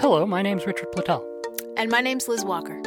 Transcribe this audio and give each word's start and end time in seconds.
Hello, 0.00 0.24
my 0.24 0.40
name's 0.40 0.64
Richard 0.66 0.90
Platel, 0.92 1.22
And 1.76 1.90
my 1.90 2.00
name's 2.00 2.26
Liz 2.26 2.42
Walker. 2.42 2.80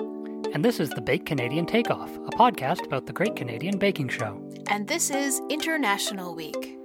and 0.52 0.66
this 0.66 0.80
is 0.80 0.90
the 0.90 1.02
Bake 1.02 1.28
Canadian 1.28 1.68
Takeoff, 1.68 2.10
a 2.10 2.32
podcast 2.32 2.84
about 2.84 3.06
the 3.06 3.14
Great 3.14 3.36
Canadian 3.36 3.78
Baking 3.78 4.10
Show. 4.10 4.42
And 4.68 4.88
this 4.88 5.12
is 5.12 5.40
International 5.48 6.34
Week. 6.34 6.76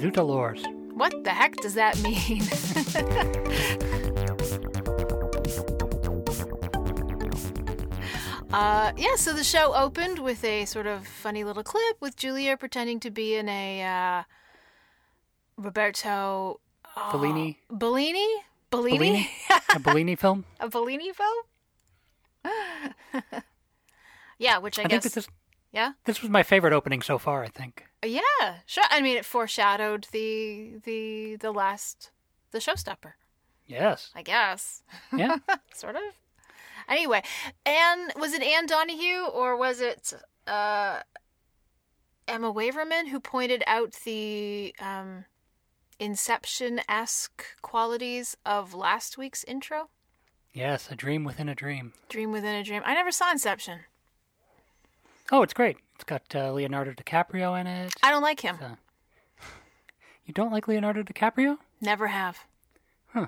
Zutalors. 0.00 0.64
What 0.94 1.22
the 1.22 1.30
heck 1.30 1.54
does 1.56 1.74
that 1.74 1.98
mean? 1.98 2.40
uh, 8.54 8.92
yeah, 8.96 9.16
so 9.16 9.34
the 9.34 9.44
show 9.44 9.74
opened 9.74 10.18
with 10.18 10.42
a 10.44 10.64
sort 10.64 10.86
of 10.86 11.06
funny 11.06 11.44
little 11.44 11.62
clip 11.62 11.98
with 12.00 12.16
Julia 12.16 12.56
pretending 12.56 13.00
to 13.00 13.10
be 13.10 13.34
in 13.34 13.50
a 13.50 13.82
uh, 13.84 14.22
Roberto 15.58 16.60
oh, 16.96 17.12
Bellini. 17.12 17.58
Bellini? 17.70 18.26
Bellini? 18.76 18.98
Bellini? 18.98 19.30
a 19.74 19.78
Bellini 19.80 20.14
film? 20.24 20.44
a 20.60 20.68
Bellini 20.68 21.12
film? 21.12 21.44
yeah, 24.38 24.58
which 24.58 24.78
I, 24.78 24.82
I 24.82 24.84
think 24.88 25.02
guess. 25.02 25.04
that 25.04 25.14
this, 25.14 25.28
yeah? 25.72 25.92
this 26.04 26.22
was 26.22 26.30
my 26.30 26.42
favorite 26.42 26.72
opening 26.72 27.02
so 27.02 27.18
far, 27.18 27.42
I 27.42 27.48
think. 27.48 27.84
Yeah, 28.04 28.20
sure. 28.66 28.84
I 28.90 29.00
mean, 29.00 29.16
it 29.16 29.24
foreshadowed 29.24 30.06
the 30.12 30.74
the 30.84 31.36
the 31.36 31.50
last 31.52 32.10
the 32.52 32.58
showstopper. 32.58 33.12
Yes. 33.66 34.10
I 34.14 34.22
guess, 34.22 34.82
Yeah. 35.12 35.38
sort 35.74 35.96
of. 35.96 36.02
Anyway, 36.88 37.22
Anne 37.64 38.10
was 38.16 38.32
it 38.32 38.42
Anne 38.42 38.66
Donahue 38.66 39.26
or 39.26 39.56
was 39.56 39.80
it 39.80 40.12
uh, 40.46 41.00
Emma 42.28 42.50
Waverman 42.52 43.08
who 43.08 43.18
pointed 43.18 43.64
out 43.66 43.92
the 44.04 44.72
um, 44.78 45.24
Inception 45.98 46.80
esque 46.88 47.44
qualities 47.62 48.36
of 48.44 48.74
last 48.74 49.16
week's 49.18 49.44
intro? 49.44 49.88
yes, 50.52 50.88
a 50.90 50.94
dream 50.96 51.22
within 51.24 51.48
a 51.50 51.54
dream. 51.54 51.92
Dream 52.08 52.32
within 52.32 52.54
a 52.54 52.64
dream. 52.64 52.82
I 52.84 52.94
never 52.94 53.10
saw 53.10 53.30
Inception. 53.30 53.80
Oh, 55.30 55.42
it's 55.42 55.52
great. 55.52 55.76
It's 55.96 56.04
got 56.04 56.22
uh, 56.34 56.52
Leonardo 56.52 56.92
DiCaprio 56.92 57.58
in 57.60 57.66
it. 57.66 57.92
I 58.02 58.10
don't 58.10 58.22
like 58.22 58.40
him. 58.40 58.56
So- 58.58 58.76
You 60.24 60.32
don't 60.34 60.52
like 60.52 60.66
Leonardo 60.68 61.02
DiCaprio? 61.02 61.58
Never 61.80 62.06
have. 62.08 62.38
Huh. 63.12 63.26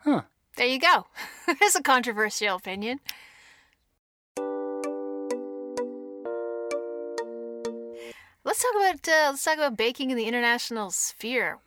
Huh. 0.00 0.22
There 0.56 0.66
you 0.66 0.78
go. 0.78 1.06
There's 1.60 1.76
a 1.76 1.82
controversial 1.82 2.56
opinion. 2.56 3.00
Let's 8.48 8.62
talk 8.62 8.74
about 8.76 9.06
uh, 9.06 9.28
let's 9.28 9.44
talk 9.44 9.58
about 9.58 9.76
baking 9.76 10.10
in 10.10 10.16
the 10.16 10.24
international 10.24 10.90
sphere. 10.90 11.58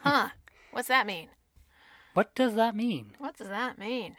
Huh? 0.00 0.30
What's 0.70 0.88
that 0.88 1.06
mean? 1.06 1.28
What 2.14 2.34
does 2.34 2.54
that 2.54 2.74
mean? 2.74 3.12
What 3.18 3.36
does 3.36 3.48
that 3.48 3.76
mean? 3.76 4.16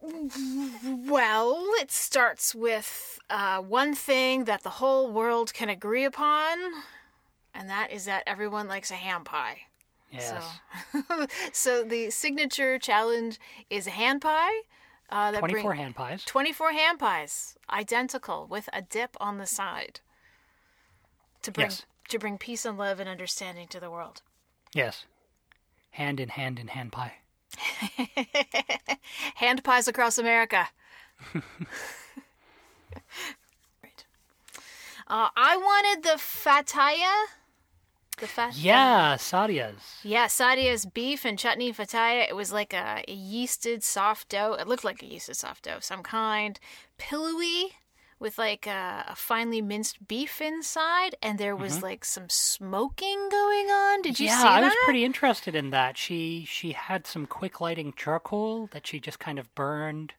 Well, 0.00 1.60
it 1.80 1.90
starts 1.90 2.54
with 2.54 3.18
uh, 3.28 3.60
one 3.60 3.96
thing 3.96 4.44
that 4.44 4.62
the 4.62 4.70
whole 4.70 5.10
world 5.10 5.52
can 5.52 5.68
agree 5.68 6.04
upon, 6.04 6.56
and 7.52 7.68
that 7.68 7.90
is 7.90 8.04
that 8.04 8.22
everyone 8.28 8.68
likes 8.68 8.92
a 8.92 8.94
ham 8.94 9.24
pie. 9.24 9.62
Yes. 10.12 10.32
So, 10.92 11.26
so 11.52 11.82
the 11.82 12.10
signature 12.10 12.78
challenge 12.78 13.40
is 13.70 13.88
a 13.88 13.90
hand 13.90 14.20
pie. 14.20 14.60
Uh, 15.10 15.32
that 15.32 15.40
24 15.40 15.70
bring, 15.72 15.80
hand 15.80 15.96
pies. 15.96 16.24
24 16.26 16.70
hand 16.70 17.00
pies, 17.00 17.56
identical, 17.68 18.46
with 18.48 18.68
a 18.72 18.82
dip 18.82 19.16
on 19.18 19.38
the 19.38 19.46
side. 19.46 19.98
To 21.42 21.50
bring 21.52 21.66
Yes. 21.66 21.86
to 22.08 22.18
bring 22.18 22.38
peace 22.38 22.64
and 22.64 22.76
love 22.78 23.00
and 23.00 23.08
understanding 23.08 23.66
to 23.68 23.80
the 23.80 23.90
world. 23.90 24.22
Yes. 24.74 25.04
Hand 25.92 26.20
in 26.20 26.28
hand 26.30 26.58
in 26.58 26.68
hand 26.68 26.92
pie. 26.92 27.14
hand 29.36 29.64
pies 29.64 29.88
across 29.88 30.18
America. 30.18 30.68
Right. 33.82 34.04
Uh, 35.06 35.28
I 35.36 35.56
wanted 35.56 36.02
the 36.02 36.18
fataya. 36.18 37.26
The 38.18 38.26
fat. 38.26 38.54
Yeah, 38.56 39.16
Sadia's. 39.16 40.00
Yeah, 40.02 40.26
Sadia's 40.26 40.84
beef 40.84 41.24
and 41.24 41.38
chutney 41.38 41.72
fataya. 41.72 42.28
It 42.28 42.36
was 42.36 42.52
like 42.52 42.72
a, 42.74 43.02
a 43.08 43.16
yeasted 43.16 43.82
soft 43.82 44.28
dough. 44.28 44.54
It 44.58 44.68
looked 44.68 44.84
like 44.84 45.02
a 45.02 45.06
yeasted 45.06 45.36
soft 45.36 45.64
dough 45.64 45.76
of 45.76 45.84
some 45.84 46.02
kind. 46.02 46.60
Pillowy 46.98 47.76
with 48.20 48.38
like 48.38 48.66
a, 48.66 49.06
a 49.08 49.16
finely 49.16 49.60
minced 49.62 50.06
beef 50.06 50.40
inside. 50.40 51.16
And 51.22 51.38
there 51.38 51.56
was 51.56 51.82
like 51.82 52.04
some 52.04 52.28
smoking 52.28 53.28
going 53.30 53.66
on. 53.70 54.02
Did 54.02 54.20
you 54.20 54.28
Mm-hmm. 54.28 54.36
yeah, 54.36 54.42
see 54.42 54.48
I 54.48 54.60
was 54.60 54.74
pretty 54.84 55.04
interested 55.04 55.54
in 55.56 55.70
that. 55.70 55.96
She 55.98 56.44
she 56.48 56.72
had 56.72 57.06
some 57.06 57.26
quick 57.26 57.60
lighting 57.60 57.92
charcoal 57.96 58.68
that 58.72 58.86
she 58.86 59.00
just 59.00 59.18
kind 59.18 59.38
of 59.38 59.52
burned 59.54 60.12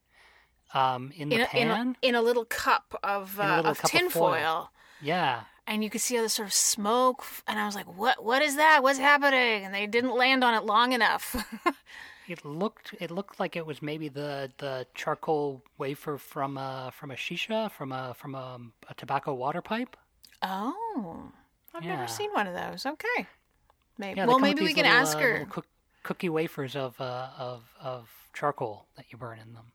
um, 0.73 1.11
in 1.15 1.29
the 1.29 1.35
in 1.35 1.41
a, 1.41 1.43
in, 1.43 1.49
pan. 1.67 1.95
a, 2.01 2.07
in 2.07 2.15
a 2.15 2.21
little 2.21 2.45
cup 2.45 2.97
of, 3.03 3.37
a 3.39 3.43
uh, 3.43 3.55
little 3.57 3.71
of 3.71 3.81
tinfoil. 3.83 4.31
foil. 4.33 4.71
yeah, 5.01 5.41
and 5.67 5.83
you 5.83 5.89
could 5.89 6.01
see 6.01 6.17
all 6.17 6.23
this 6.23 6.33
sort 6.33 6.47
of 6.47 6.53
smoke 6.53 7.23
and 7.47 7.59
i 7.59 7.65
was 7.65 7.75
like 7.75 7.85
what 7.97 8.23
what 8.23 8.41
is 8.41 8.55
that 8.55 8.81
what's 8.81 8.97
happening 8.99 9.63
and 9.63 9.73
they 9.73 9.85
didn't 9.85 10.15
land 10.15 10.43
on 10.43 10.53
it 10.53 10.63
long 10.63 10.91
enough 10.93 11.35
it 12.27 12.43
looked 12.45 12.93
it 12.99 13.11
looked 13.11 13.39
like 13.39 13.55
it 13.55 13.65
was 13.65 13.81
maybe 13.81 14.07
the, 14.09 14.51
the 14.57 14.85
charcoal 14.93 15.61
wafer 15.77 16.17
from 16.17 16.57
a 16.57 16.91
from 16.93 17.11
a 17.11 17.15
shisha 17.15 17.69
from 17.71 17.91
a 17.91 18.13
from 18.13 18.35
a, 18.35 18.59
a 18.89 18.93
tobacco 18.95 19.33
water 19.33 19.61
pipe. 19.61 19.95
oh 20.41 21.31
i've 21.73 21.83
Yeah. 21.83 21.89
never 21.95 22.07
seen 22.07 22.31
one 22.31 22.47
of 22.47 22.53
those 22.53 22.85
okay 22.85 23.27
maybe 23.97 24.19
Yeah, 24.19 24.25
well 24.25 24.39
maybe 24.39 24.61
we 24.61 24.73
can 24.73 24.85
little, 24.85 24.99
ask 24.99 25.17
uh, 25.17 25.21
her 25.21 25.45
cook, 25.49 25.65
cookie 26.03 26.29
wafers 26.29 26.75
of 26.75 26.99
uh, 26.99 27.29
of 27.37 27.63
of 27.79 28.09
charcoal 28.33 28.87
that 28.95 29.05
you 29.11 29.17
burn 29.17 29.39
in 29.39 29.53
them. 29.53 29.71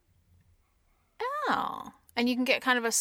oh 1.48 1.92
and 2.16 2.28
you 2.28 2.34
can 2.34 2.44
get 2.44 2.62
kind 2.62 2.78
of 2.78 2.84
a 2.84 2.92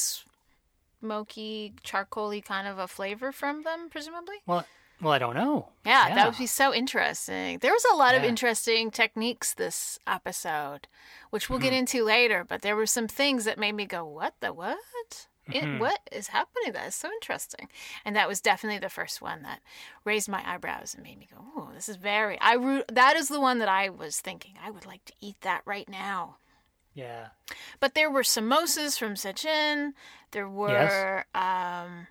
smoky 1.01 1.73
charcoaly 1.84 2.44
kind 2.44 2.67
of 2.67 2.78
a 2.78 2.88
flavor 2.88 3.31
from 3.31 3.63
them 3.63 3.89
presumably 3.89 4.35
Well, 4.45 4.66
well, 5.01 5.13
I 5.13 5.19
don't 5.19 5.35
know. 5.35 5.69
yeah, 5.85 6.13
that 6.16 6.28
would 6.28 6.38
be 6.38 6.45
so 6.47 6.73
interesting. 6.73 7.59
There 7.59 7.73
was 7.73 7.85
a 7.91 7.95
lot 7.95 8.16
of 8.16 8.23
interesting 8.23 8.91
techniques 8.91 9.53
this 9.53 10.00
episode, 10.07 10.88
which 11.29 11.50
we'll 11.50 11.59
get 11.59 11.72
Mm-hmm. 11.73 11.79
into 11.79 12.03
later. 12.03 12.44
But 12.47 12.61
there 12.61 12.75
were 12.75 12.85
some 12.85 13.07
things 13.07 13.45
that 13.45 13.57
made 13.59 13.73
me 13.75 13.85
go, 13.85 14.05
"What 14.05 14.34
the 14.39 14.53
what? 14.53 14.78
It, 15.47 15.63
Mhm. 15.63 15.79
what 15.79 16.00
is 16.11 16.29
happening? 16.29 16.72
That 16.73 16.88
is 16.88 16.95
so 16.95 17.09
interesting." 17.11 17.69
And 18.03 18.16
that 18.16 18.28
was 18.28 18.41
definitely 18.41 18.79
the 18.79 18.89
first 18.89 19.22
one 19.22 19.44
that 19.44 19.59
raised 20.03 20.28
my 20.28 20.41
eyebrows 20.50 20.94
and 20.95 21.03
made 21.03 21.19
me 21.19 21.28
go, 21.31 21.38
"Oh, 21.55 21.69
this 21.73 21.88
is 21.89 21.97
very." 21.97 22.38
I 22.41 22.84
that 22.88 23.16
is 23.16 23.28
the 23.28 23.39
one 23.41 23.59
that 23.59 23.69
I 23.69 23.89
was 23.89 24.19
thinking 24.22 24.55
I 24.63 24.72
would 24.72 24.85
like 24.88 25.05
to 25.05 25.13
eat 25.22 25.41
that 25.41 25.61
right 25.66 25.88
now. 25.88 26.38
Yeah. 26.95 27.28
But 27.81 27.94
there 27.94 28.09
were 28.09 28.23
samosas 28.23 28.97
from 28.97 29.16
Sachin. 29.16 29.94
There 30.31 30.47
were 30.50 31.25
um, 31.35 32.07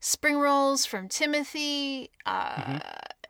spring 0.00 0.38
rolls 0.38 0.84
from 0.86 1.08
Timothy. 1.08 2.10
Uh, 2.26 2.54
Mm-hmm. 2.54 2.78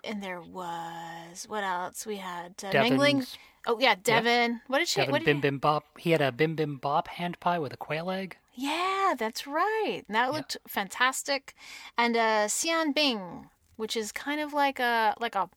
And 0.04 0.22
there 0.22 0.40
was 0.40 1.44
what 1.48 1.64
else? 1.64 2.06
We 2.06 2.16
had 2.18 2.54
uh, 2.62 2.70
Mengling. 2.72 3.26
Oh 3.66 3.78
yeah, 3.80 3.96
Devin. 4.00 4.60
What 4.68 4.78
did 4.78 4.86
she? 4.88 5.00
Devin 5.00 5.12
what 5.12 5.18
did 5.18 5.24
Bim 5.26 5.36
he- 5.36 5.40
Bim 5.42 5.58
Bop. 5.58 5.84
He 5.98 6.12
had 6.12 6.20
a 6.20 6.30
Bibimbap 6.30 7.08
hand 7.08 7.40
pie 7.40 7.58
with 7.58 7.72
a 7.72 7.76
quail 7.76 8.08
egg. 8.08 8.36
Yeah, 8.54 9.14
that's 9.18 9.46
right. 9.46 10.02
And 10.06 10.14
That 10.14 10.32
looked 10.32 10.56
fantastic. 10.68 11.54
And 11.98 12.16
uh, 12.16 12.46
Xian 12.46 12.94
Bing, 12.94 13.48
which 13.76 13.96
is 13.96 14.12
kind 14.12 14.40
of 14.40 14.52
like 14.54 14.78
a 14.78 15.14
like 15.18 15.34
a 15.34 15.50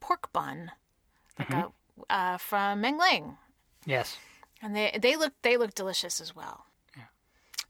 pork 0.00 0.30
bun, 0.32 0.72
like 1.38 1.48
Mm-hmm. 1.48 2.02
a 2.10 2.14
uh, 2.14 2.36
from 2.36 2.82
Mengling. 2.82 3.38
Yes. 3.86 4.18
and 4.62 4.76
they 4.76 4.96
they 5.00 5.16
look 5.16 5.32
they 5.40 5.56
look 5.56 5.74
delicious 5.74 6.20
as 6.20 6.36
well. 6.36 6.65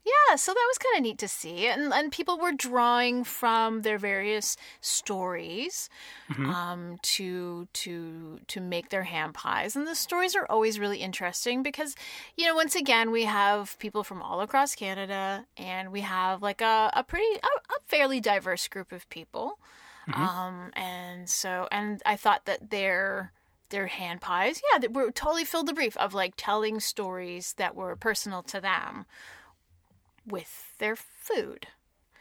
Yeah, 0.07 0.35
so 0.37 0.53
that 0.53 0.65
was 0.69 0.77
kind 0.77 0.97
of 0.97 1.03
neat 1.03 1.17
to 1.19 1.27
see, 1.27 1.67
and 1.67 1.93
and 1.93 2.11
people 2.11 2.37
were 2.37 2.53
drawing 2.53 3.25
from 3.25 3.81
their 3.81 3.97
various 3.97 4.55
stories 4.79 5.89
um, 6.37 6.97
to 7.01 7.67
to 7.73 8.39
to 8.47 8.61
make 8.61 8.89
their 8.89 9.03
ham 9.03 9.33
pies, 9.33 9.75
and 9.75 9.85
the 9.85 9.95
stories 9.95 10.35
are 10.35 10.45
always 10.49 10.79
really 10.79 10.99
interesting 10.99 11.61
because 11.61 11.95
you 12.37 12.45
know 12.45 12.55
once 12.55 12.75
again 12.75 13.11
we 13.11 13.25
have 13.25 13.77
people 13.79 14.03
from 14.03 14.21
all 14.21 14.39
across 14.39 14.75
Canada, 14.75 15.45
and 15.57 15.91
we 15.91 16.01
have 16.01 16.41
like 16.41 16.61
a 16.61 16.89
a 16.93 17.03
pretty 17.03 17.39
a, 17.43 17.47
a 17.47 17.79
fairly 17.87 18.21
diverse 18.21 18.67
group 18.69 18.93
of 18.93 19.09
people, 19.09 19.59
um, 20.13 20.71
and 20.73 21.29
so 21.29 21.67
and 21.69 22.01
I 22.05 22.15
thought 22.15 22.45
that 22.45 22.69
their 22.69 23.33
their 23.69 23.87
hand 23.87 24.21
pies, 24.21 24.61
yeah, 24.71 24.79
that 24.79 24.93
were 24.93 25.11
totally 25.11 25.43
filled 25.43 25.67
the 25.67 25.73
brief 25.73 25.97
of 25.97 26.13
like 26.13 26.35
telling 26.37 26.79
stories 26.79 27.53
that 27.57 27.75
were 27.75 27.97
personal 27.97 28.41
to 28.43 28.61
them 28.61 29.05
with 30.27 30.73
their 30.77 30.95
food. 30.95 31.67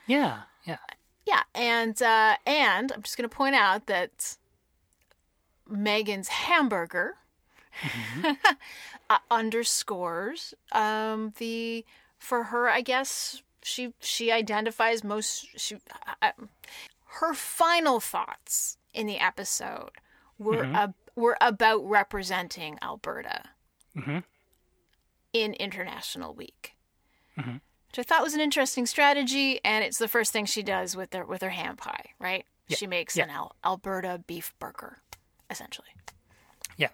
Yeah. 0.06 0.42
Yeah. 0.64 0.78
Yeah, 1.26 1.42
and 1.54 2.00
uh, 2.00 2.36
and 2.46 2.92
I'm 2.92 3.02
just 3.02 3.16
going 3.16 3.28
to 3.28 3.34
point 3.36 3.56
out 3.56 3.86
that 3.86 4.36
Megan's 5.68 6.28
hamburger 6.28 7.16
uh, 9.10 9.18
underscores 9.30 10.54
um, 10.72 11.32
the 11.38 11.84
for 12.18 12.44
her. 12.44 12.68
I 12.68 12.80
guess 12.80 13.42
she 13.62 13.92
she 14.00 14.30
identifies 14.30 15.02
most. 15.02 15.48
She 15.58 15.78
uh, 16.22 16.30
her 17.20 17.34
final 17.34 17.98
thoughts 17.98 18.78
in 18.94 19.06
the 19.08 19.18
episode 19.18 19.90
were 20.38 20.64
ab- 20.64 20.94
were 21.16 21.36
about 21.40 21.84
representing 21.88 22.78
Alberta 22.82 23.50
Mhm. 23.96 24.22
in 25.32 25.54
International 25.54 26.32
Week, 26.34 26.74
Mhm. 27.36 27.60
Which 27.96 28.06
I 28.06 28.08
thought 28.08 28.22
was 28.22 28.34
an 28.34 28.40
interesting 28.40 28.86
strategy. 28.86 29.60
And 29.64 29.84
it's 29.84 29.98
the 29.98 30.08
first 30.08 30.32
thing 30.32 30.44
she 30.46 30.62
does 30.62 30.96
with 30.96 31.12
her 31.14 31.24
with 31.24 31.42
her 31.42 31.50
ham 31.50 31.76
pie, 31.76 32.10
right? 32.18 32.44
Yeah. 32.68 32.76
She 32.76 32.86
makes 32.86 33.16
Yeah. 33.16 33.24
an 33.24 33.30
Al- 33.30 33.56
Alberta 33.64 34.22
beef 34.26 34.52
burger, 34.58 34.98
essentially. 35.50 35.88
Yeah. 36.76 36.88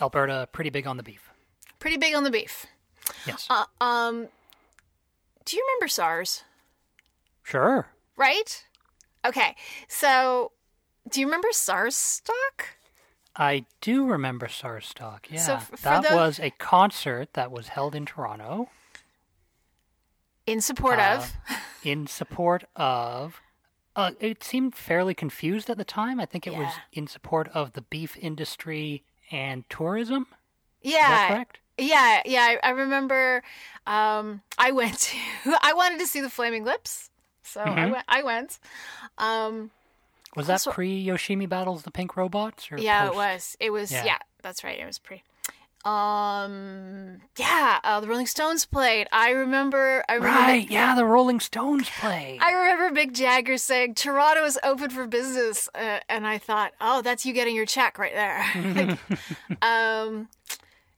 Alberta, 0.00 0.48
pretty 0.52 0.70
big 0.70 0.86
on 0.86 0.96
the 0.96 1.02
beef. 1.02 1.30
Pretty 1.78 1.96
big 1.96 2.14
on 2.14 2.24
the 2.24 2.30
beef. 2.30 2.66
Yes. 3.26 3.46
Uh, 3.50 3.64
um, 3.80 4.28
do 5.44 5.56
you 5.56 5.64
remember 5.68 5.88
SARS? 5.88 6.44
sure. 7.42 7.88
Right? 8.16 8.66
Okay, 9.24 9.56
so 9.88 10.52
do 11.08 11.20
you 11.20 11.26
remember 11.26 11.48
SARS 11.52 11.96
stock? 11.96 12.76
I 13.34 13.64
do 13.80 14.06
remember 14.06 14.46
SARS 14.48 14.86
Stock. 14.88 15.26
Yeah. 15.30 15.40
So 15.40 15.54
f- 15.54 15.70
that 15.82 16.08
the- 16.08 16.14
was 16.14 16.38
a 16.38 16.50
concert 16.50 17.32
that 17.32 17.50
was 17.50 17.68
held 17.68 17.94
in 17.94 18.04
Toronto 18.04 18.68
In 20.46 20.60
support 20.60 20.98
Uh, 20.98 21.18
of. 21.18 21.36
in 21.84 22.06
support 22.06 22.64
of. 22.76 23.40
Uh, 23.96 24.12
it 24.20 24.42
seemed 24.44 24.74
fairly 24.74 25.14
confused 25.14 25.68
at 25.68 25.76
the 25.76 25.84
time. 25.84 26.20
I 26.20 26.26
think 26.26 26.46
it 26.46 26.54
was 26.54 26.72
in 26.92 27.06
support 27.06 27.48
of 27.48 27.72
the 27.72 27.82
beef 27.82 28.16
industry 28.16 29.02
and 29.30 29.68
tourism. 29.68 30.26
Is 30.82 30.92
Yeah. 30.92 31.08
that 31.08 31.28
correct? 31.28 31.58
Yeah, 31.76 32.22
yeah, 32.24 32.42
I, 32.62 32.68
I 32.68 32.70
remember. 32.70 33.42
Um, 33.86 34.42
I 34.58 34.70
went 34.72 34.98
to. 34.98 35.16
I 35.62 35.72
wanted 35.74 35.98
to 36.00 36.06
see 36.06 36.20
the 36.20 36.30
Flaming 36.30 36.64
Lips, 36.64 37.10
so 37.42 37.60
I 37.62 37.68
Mhm. 37.68 37.92
went. 37.92 38.04
I 38.08 38.22
went. 38.22 38.58
Um, 39.18 39.70
Was 40.36 40.46
that 40.46 40.54
Also- 40.54 40.72
pre 40.72 41.04
Yoshimi 41.04 41.48
battles 41.48 41.82
the 41.82 41.90
Pink 41.90 42.16
Robots? 42.16 42.70
Or 42.70 42.78
yeah, 42.78 43.02
post? 43.06 43.12
it 43.12 43.16
was. 43.16 43.56
It 43.60 43.70
was. 43.70 43.92
Yeah. 43.92 44.04
Yeah. 44.04 44.18
that's 44.42 44.62
right. 44.64 44.78
It 44.78 44.86
was 44.86 44.98
pretty. 44.98 45.22
Um, 45.84 47.22
yeah, 47.38 47.80
uh, 47.82 48.00
the 48.00 48.08
Rolling 48.08 48.26
Stones 48.26 48.66
played. 48.66 49.08
I 49.12 49.30
remember. 49.30 50.04
I 50.08 50.14
remember. 50.14 50.38
Right. 50.38 50.70
Yeah, 50.70 50.94
the 50.94 51.06
Rolling 51.06 51.40
Stones 51.40 51.88
played. 51.88 52.38
I 52.42 52.52
remember 52.52 53.00
Mick 53.00 53.12
Jagger 53.12 53.56
saying 53.56 53.94
Toronto 53.94 54.44
is 54.44 54.58
open 54.62 54.90
for 54.90 55.06
business, 55.06 55.70
uh, 55.74 56.00
and 56.08 56.26
I 56.26 56.36
thought, 56.36 56.72
oh, 56.82 57.00
that's 57.00 57.24
you 57.24 57.32
getting 57.32 57.56
your 57.56 57.66
check 57.66 57.98
right 57.98 58.14
there. 58.14 58.44
Like, 58.70 58.98
um, 59.62 60.28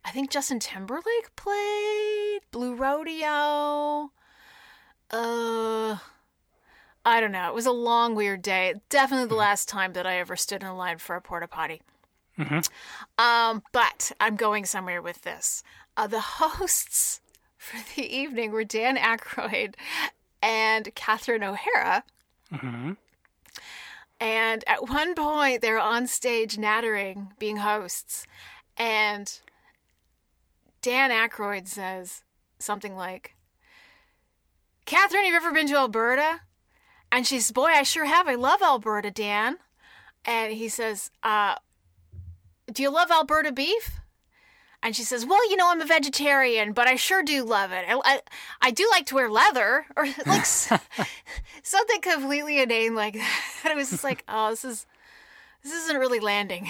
I 0.04 0.10
think 0.10 0.30
Justin 0.30 0.58
Timberlake 0.58 1.34
played 1.36 2.40
Blue 2.50 2.74
Rodeo. 2.74 4.10
Uh, 5.10 5.96
I 7.04 7.20
don't 7.20 7.32
know. 7.32 7.48
It 7.48 7.54
was 7.54 7.66
a 7.66 7.72
long, 7.72 8.14
weird 8.14 8.42
day. 8.42 8.74
Definitely 8.88 9.28
the 9.28 9.34
last 9.36 9.68
time 9.68 9.92
that 9.92 10.06
I 10.06 10.18
ever 10.18 10.36
stood 10.36 10.62
in 10.62 10.76
line 10.76 10.98
for 10.98 11.16
a 11.16 11.20
porta 11.20 11.46
potty. 11.48 11.82
Mhm. 12.38 12.68
Um, 13.18 13.62
but 13.72 14.12
I'm 14.20 14.36
going 14.36 14.64
somewhere 14.64 15.02
with 15.02 15.22
this. 15.22 15.62
Uh, 15.96 16.06
the 16.06 16.20
hosts 16.20 17.20
for 17.58 17.78
the 17.94 18.06
evening 18.06 18.50
were 18.52 18.64
Dan 18.64 18.96
Aykroyd 18.96 19.74
and 20.42 20.94
Catherine 20.94 21.44
O'Hara. 21.44 22.04
hmm 22.50 22.92
And 24.20 24.64
at 24.66 24.88
one 24.88 25.14
point, 25.14 25.62
they're 25.62 25.78
on 25.80 26.06
stage 26.06 26.56
nattering, 26.58 27.32
being 27.38 27.58
hosts. 27.58 28.26
And 28.76 29.40
Dan 30.80 31.10
Aykroyd 31.10 31.68
says 31.68 32.22
something 32.58 32.96
like, 32.96 33.34
Catherine, 34.86 35.24
have 35.24 35.30
you 35.30 35.36
ever 35.36 35.52
been 35.52 35.68
to 35.68 35.76
Alberta? 35.76 36.40
And 37.10 37.26
she 37.26 37.38
says, 37.38 37.52
Boy, 37.52 37.66
I 37.66 37.82
sure 37.82 38.06
have. 38.06 38.26
I 38.26 38.34
love 38.34 38.62
Alberta, 38.62 39.10
Dan. 39.10 39.58
And 40.24 40.52
he 40.52 40.68
says, 40.68 41.10
uh, 41.22 41.56
Do 42.70 42.82
you 42.82 42.90
love 42.90 43.10
Alberta 43.10 43.52
beef? 43.52 43.98
And 44.84 44.96
she 44.96 45.04
says, 45.04 45.24
"Well, 45.24 45.48
you 45.48 45.56
know, 45.56 45.70
I'm 45.70 45.80
a 45.80 45.86
vegetarian, 45.86 46.72
but 46.72 46.88
I 46.88 46.96
sure 46.96 47.22
do 47.22 47.44
love 47.44 47.70
it. 47.70 47.84
I, 47.88 48.00
I, 48.04 48.20
I 48.60 48.70
do 48.72 48.88
like 48.90 49.06
to 49.06 49.14
wear 49.14 49.30
leather, 49.30 49.86
or 49.96 50.06
like 50.26 50.44
something 50.44 52.00
completely 52.00 52.60
inane 52.60 52.94
like 52.94 53.14
that. 53.14 53.40
It 53.72 53.76
was 53.76 53.90
just 53.90 54.04
like, 54.04 54.24
oh, 54.28 54.50
this 54.50 54.64
is 54.64 54.86
this 55.62 55.72
isn't 55.72 55.98
really 55.98 56.20
landing. 56.20 56.68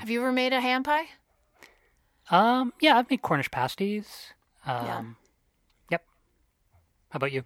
Have 0.00 0.10
you 0.10 0.20
ever 0.20 0.32
made 0.32 0.52
a 0.52 0.60
ham 0.60 0.82
pie? 0.82 1.06
Um, 2.30 2.72
yeah, 2.80 2.96
I've 2.98 3.08
made 3.08 3.22
Cornish 3.22 3.50
pasties. 3.50 4.32
Um, 4.64 4.86
Yeah. 4.86 5.02
Yep. 5.92 6.04
How 7.10 7.16
about 7.16 7.32
you? 7.32 7.44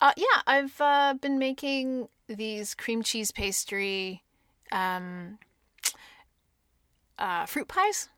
Uh, 0.00 0.12
yeah, 0.16 0.42
I've 0.46 0.80
uh, 0.80 1.14
been 1.20 1.38
making 1.38 2.08
these 2.28 2.74
cream 2.74 3.02
cheese 3.02 3.30
pastry 3.30 4.22
um, 4.70 5.38
uh, 7.18 7.46
fruit 7.46 7.68
pies. 7.68 8.08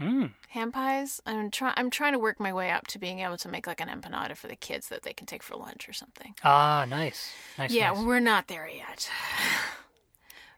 Mm. 0.00 0.32
ham 0.48 0.72
pies. 0.72 1.20
I'm 1.26 1.50
trying. 1.50 1.74
I'm 1.76 1.90
trying 1.90 2.14
to 2.14 2.18
work 2.18 2.40
my 2.40 2.54
way 2.54 2.70
up 2.70 2.86
to 2.86 2.98
being 2.98 3.18
able 3.18 3.36
to 3.36 3.48
make 3.50 3.66
like 3.66 3.82
an 3.82 3.88
empanada 3.88 4.34
for 4.34 4.48
the 4.48 4.56
kids 4.56 4.88
that 4.88 5.02
they 5.02 5.12
can 5.12 5.26
take 5.26 5.42
for 5.42 5.56
lunch 5.56 5.90
or 5.90 5.92
something. 5.92 6.34
Ah, 6.42 6.86
nice. 6.88 7.30
Nice. 7.58 7.70
yeah, 7.70 7.92
nice. 7.92 8.02
we're 8.02 8.20
not 8.20 8.48
there 8.48 8.68
yet. 8.68 9.10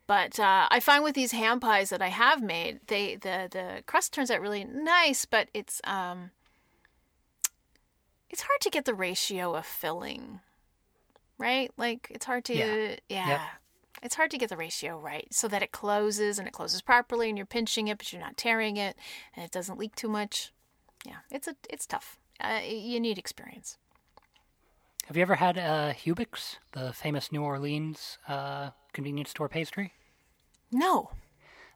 But 0.08 0.38
uh, 0.38 0.66
I 0.68 0.80
find 0.80 1.04
with 1.04 1.14
these 1.14 1.32
ham 1.32 1.60
pies 1.60 1.90
that 1.90 2.02
I 2.02 2.08
have 2.08 2.42
made, 2.42 2.80
they 2.88 3.16
the 3.16 3.48
the 3.50 3.82
crust 3.86 4.12
turns 4.12 4.30
out 4.30 4.40
really 4.40 4.64
nice, 4.64 5.24
but 5.24 5.48
it's 5.54 5.80
um 5.84 6.32
it's 8.28 8.42
hard 8.42 8.60
to 8.62 8.70
get 8.70 8.84
the 8.84 8.94
ratio 8.94 9.54
of 9.54 9.64
filling, 9.64 10.40
right? 11.42 11.70
Like 11.76 12.08
it's 12.10 12.24
hard 12.24 12.44
to 12.46 12.54
Yeah. 12.56 12.96
yeah. 13.08 13.28
Yep. 13.28 13.40
It's 14.04 14.14
hard 14.16 14.30
to 14.32 14.38
get 14.38 14.48
the 14.48 14.56
ratio 14.56 14.98
right 14.98 15.28
so 15.30 15.46
that 15.48 15.62
it 15.62 15.70
closes 15.70 16.38
and 16.38 16.48
it 16.48 16.52
closes 16.54 16.82
properly 16.82 17.28
and 17.28 17.36
you're 17.38 17.46
pinching 17.46 17.86
it 17.88 17.98
but 17.98 18.12
you're 18.12 18.22
not 18.22 18.36
tearing 18.36 18.76
it 18.76 18.96
and 19.36 19.44
it 19.44 19.50
doesn't 19.52 19.78
leak 19.78 19.94
too 19.94 20.08
much. 20.08 20.52
Yeah, 21.04 21.18
it's 21.30 21.46
a 21.48 21.54
it's 21.70 21.86
tough. 21.86 22.18
Uh, 22.40 22.60
you 22.66 22.98
need 23.00 23.18
experience. 23.18 23.76
Have 25.06 25.16
you 25.16 25.22
ever 25.22 25.34
had 25.36 25.58
uh, 25.58 25.92
Hubig's, 25.92 26.58
the 26.72 26.92
famous 26.92 27.30
New 27.32 27.42
Orleans 27.42 28.18
uh, 28.28 28.70
convenience 28.92 29.30
store 29.30 29.48
pastry? 29.48 29.92
No, 30.70 31.10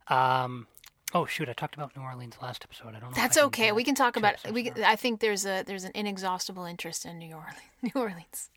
Um, 0.09 0.67
oh 1.13 1.27
shoot, 1.27 1.49
I 1.49 1.53
talked 1.53 1.75
about 1.75 1.95
New 1.97 2.03
Orleans 2.03 2.37
last 2.41 2.65
episode. 2.65 2.95
I 2.95 3.01
don't. 3.01 3.13
I 3.19 3.23
that's 3.23 3.37
can, 3.37 3.47
okay. 3.47 3.71
uh, 3.71 3.75
We 3.75 3.85
can 3.85 3.95
talk 3.95 4.17
about 4.17 4.37
we. 4.53 4.65
can- 4.71 4.83
I 4.85 4.97
think 4.97 5.21
there's 5.21 5.45
a 5.45 5.63
there's 5.65 5.85
an 5.85 5.93
inexhaustible 5.95 6.65
interest 6.65 7.05
in 7.05 7.19
New 7.19 7.35
Orleans. 7.35 7.61
New 7.83 8.01
Orleans, 8.01 8.51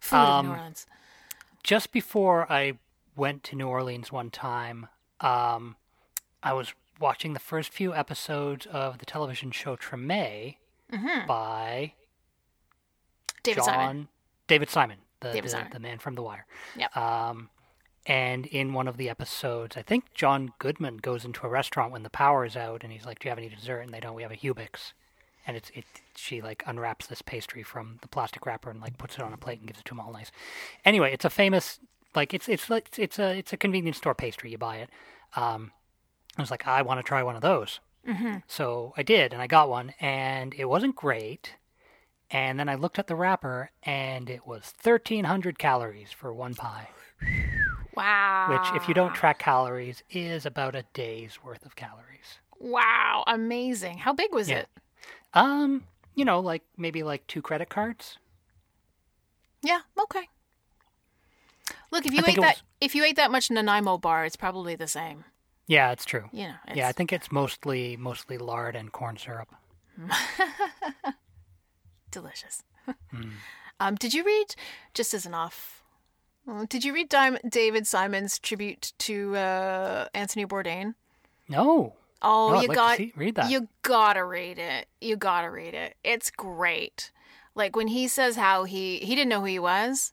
food 0.00 0.16
of 0.16 0.44
New 0.44 0.50
Um, 0.50 0.58
Orleans. 0.58 0.86
just 1.62 1.92
before 1.92 2.50
I 2.50 2.78
went 3.16 3.44
to 3.44 3.56
New 3.56 3.68
Orleans 3.68 4.10
one 4.10 4.30
time, 4.30 4.88
um, 5.20 5.76
I 6.42 6.52
was 6.52 6.74
watching 6.98 7.32
the 7.34 7.40
first 7.40 7.72
few 7.72 7.94
episodes 7.94 8.66
of 8.66 8.98
the 8.98 9.06
television 9.06 9.50
show 9.52 9.76
Treme 9.76 10.56
by 11.26 11.92
Mm-hmm. 11.92 11.92
David 13.42 13.56
John 13.56 13.64
Simon. 13.64 14.08
David 14.48 14.68
Simon, 14.70 14.98
the 15.20 15.28
David 15.28 15.44
the, 15.44 15.48
Simon. 15.50 15.70
the 15.72 15.78
man 15.78 15.98
from 15.98 16.14
The 16.14 16.22
Wire. 16.22 16.46
Yep. 16.76 16.96
Um, 16.96 17.50
and 18.06 18.46
in 18.46 18.72
one 18.72 18.88
of 18.88 18.96
the 18.96 19.08
episodes, 19.08 19.76
I 19.76 19.82
think 19.82 20.12
John 20.14 20.52
Goodman 20.58 20.96
goes 20.98 21.24
into 21.24 21.46
a 21.46 21.48
restaurant 21.48 21.92
when 21.92 22.02
the 22.02 22.10
power 22.10 22.44
is 22.44 22.56
out, 22.56 22.82
and 22.82 22.92
he's 22.92 23.04
like, 23.06 23.18
"Do 23.20 23.28
you 23.28 23.30
have 23.30 23.38
any 23.38 23.48
dessert?" 23.48 23.80
And 23.80 23.92
they 23.94 24.00
don't. 24.00 24.14
We 24.14 24.22
have 24.22 24.32
a 24.32 24.36
Hubig's. 24.36 24.94
And 25.46 25.56
it's 25.56 25.70
it. 25.74 25.84
She 26.16 26.40
like 26.42 26.62
unwraps 26.66 27.06
this 27.06 27.22
pastry 27.22 27.62
from 27.62 27.98
the 28.02 28.08
plastic 28.08 28.44
wrapper 28.46 28.70
and 28.70 28.80
like 28.80 28.98
puts 28.98 29.14
it 29.16 29.22
on 29.22 29.32
a 29.32 29.36
plate 29.38 29.58
and 29.58 29.66
gives 29.66 29.80
it 29.80 29.86
to 29.86 29.94
him 29.94 30.00
all 30.00 30.12
nice. 30.12 30.30
Anyway, 30.84 31.12
it's 31.12 31.24
a 31.24 31.30
famous 31.30 31.80
like 32.14 32.34
it's 32.34 32.48
it's 32.48 32.68
like 32.68 32.90
it's 32.98 33.18
a 33.18 33.38
it's 33.38 33.52
a 33.52 33.56
convenience 33.56 33.96
store 33.96 34.14
pastry. 34.14 34.50
You 34.50 34.58
buy 34.58 34.76
it. 34.78 34.90
Um, 35.36 35.72
I 36.36 36.42
was 36.42 36.50
like, 36.50 36.66
I 36.66 36.82
want 36.82 36.98
to 36.98 37.02
try 37.04 37.22
one 37.22 37.36
of 37.36 37.42
those. 37.42 37.80
Mm-hmm. 38.06 38.38
So 38.46 38.94
I 38.96 39.02
did, 39.02 39.32
and 39.32 39.42
I 39.42 39.46
got 39.46 39.68
one, 39.68 39.92
and 40.00 40.54
it 40.56 40.66
wasn't 40.66 40.96
great. 40.96 41.56
And 42.30 42.58
then 42.60 42.68
I 42.68 42.76
looked 42.76 42.98
at 42.98 43.08
the 43.08 43.16
wrapper, 43.16 43.72
and 43.82 44.30
it 44.30 44.46
was 44.46 44.72
1,300 44.82 45.58
calories 45.58 46.12
for 46.12 46.32
one 46.32 46.54
pie, 46.54 46.88
Wow. 47.94 48.46
which, 48.50 48.72
if 48.80 48.88
you 48.88 48.94
don't 48.94 49.14
track 49.14 49.38
calories, 49.38 50.02
is 50.10 50.46
about 50.46 50.74
a 50.76 50.84
day's 50.94 51.42
worth 51.42 51.66
of 51.66 51.74
calories. 51.76 52.38
Wow, 52.58 53.24
amazing. 53.26 53.98
How 53.98 54.12
big 54.12 54.32
was 54.32 54.48
Yeah. 54.48 54.58
it? 54.58 54.68
Um, 55.34 55.84
you 56.14 56.24
know, 56.24 56.40
like 56.40 56.62
maybe 56.76 57.02
like 57.02 57.26
two 57.26 57.42
credit 57.42 57.68
cards. 57.68 58.18
Yeah. 59.62 59.80
Okay. 59.98 60.28
Look, 61.90 62.06
if 62.06 62.12
you 62.12 62.22
I 62.26 62.30
ate 62.30 62.40
that 62.40 62.56
was- 62.56 62.62
if 62.80 62.94
you 62.94 63.04
ate 63.04 63.16
that 63.16 63.30
much 63.30 63.50
Nanaimo 63.50 63.98
bar, 63.98 64.24
it's 64.24 64.36
probably 64.36 64.74
the 64.74 64.88
same. 64.88 65.24
Yeah, 65.66 65.92
it's 65.92 66.04
true. 66.04 66.28
You 66.32 66.48
know. 66.48 66.54
It's, 66.68 66.76
Yeah, 66.76 66.88
I 66.88 66.92
think 66.92 67.12
it's 67.12 67.30
mostly 67.30 67.96
mostly 67.96 68.38
lard 68.38 68.74
and 68.74 68.90
corn 68.90 69.16
syrup. 69.16 69.54
delicious. 72.10 72.62
Hmm. 73.10 73.30
um, 73.80 73.94
did 73.96 74.14
you 74.14 74.24
read 74.24 74.54
just 74.94 75.14
as 75.14 75.26
an 75.26 75.34
off? 75.34 75.82
Did 76.68 76.84
you 76.84 76.92
read 76.92 77.14
David 77.48 77.86
Simon's 77.86 78.38
tribute 78.38 78.92
to 78.98 79.36
uh, 79.36 80.08
Anthony 80.14 80.46
Bourdain? 80.46 80.94
No. 81.48 81.94
Oh, 82.22 82.52
No, 82.52 82.60
you 82.60 82.68
like 82.68 82.70
to 82.70 82.74
got 82.74 82.96
see- 82.98 83.12
read 83.16 83.34
that. 83.36 83.50
you 83.50 83.68
gotta 83.82 84.24
read 84.24 84.58
it. 84.58 84.88
You 85.00 85.16
gotta 85.16 85.50
read 85.50 85.74
it. 85.74 85.96
It's 86.04 86.30
great. 86.30 87.10
Like 87.54 87.74
when 87.76 87.88
he 87.88 88.08
says 88.08 88.36
how 88.36 88.64
he 88.64 88.98
he 88.98 89.14
didn't 89.14 89.28
know 89.30 89.40
who 89.40 89.46
he 89.46 89.58
was, 89.58 90.12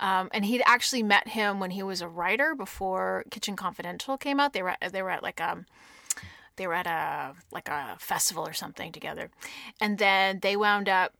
um, 0.00 0.28
and 0.32 0.44
he'd 0.44 0.62
actually 0.66 1.02
met 1.02 1.28
him 1.28 1.60
when 1.60 1.70
he 1.70 1.82
was 1.82 2.00
a 2.00 2.08
writer 2.08 2.54
before 2.54 3.24
Kitchen 3.30 3.56
Confidential 3.56 4.16
came 4.18 4.40
out. 4.40 4.52
They 4.52 4.62
were 4.62 4.76
they 4.90 5.02
were 5.02 5.10
at 5.10 5.22
like 5.22 5.40
um 5.40 5.66
they 6.56 6.66
were 6.66 6.74
at 6.74 6.86
a 6.86 7.34
like 7.52 7.68
a 7.68 7.96
festival 8.00 8.46
or 8.46 8.52
something 8.52 8.90
together, 8.92 9.30
and 9.80 9.98
then 9.98 10.40
they 10.40 10.56
wound 10.56 10.88
up. 10.88 11.12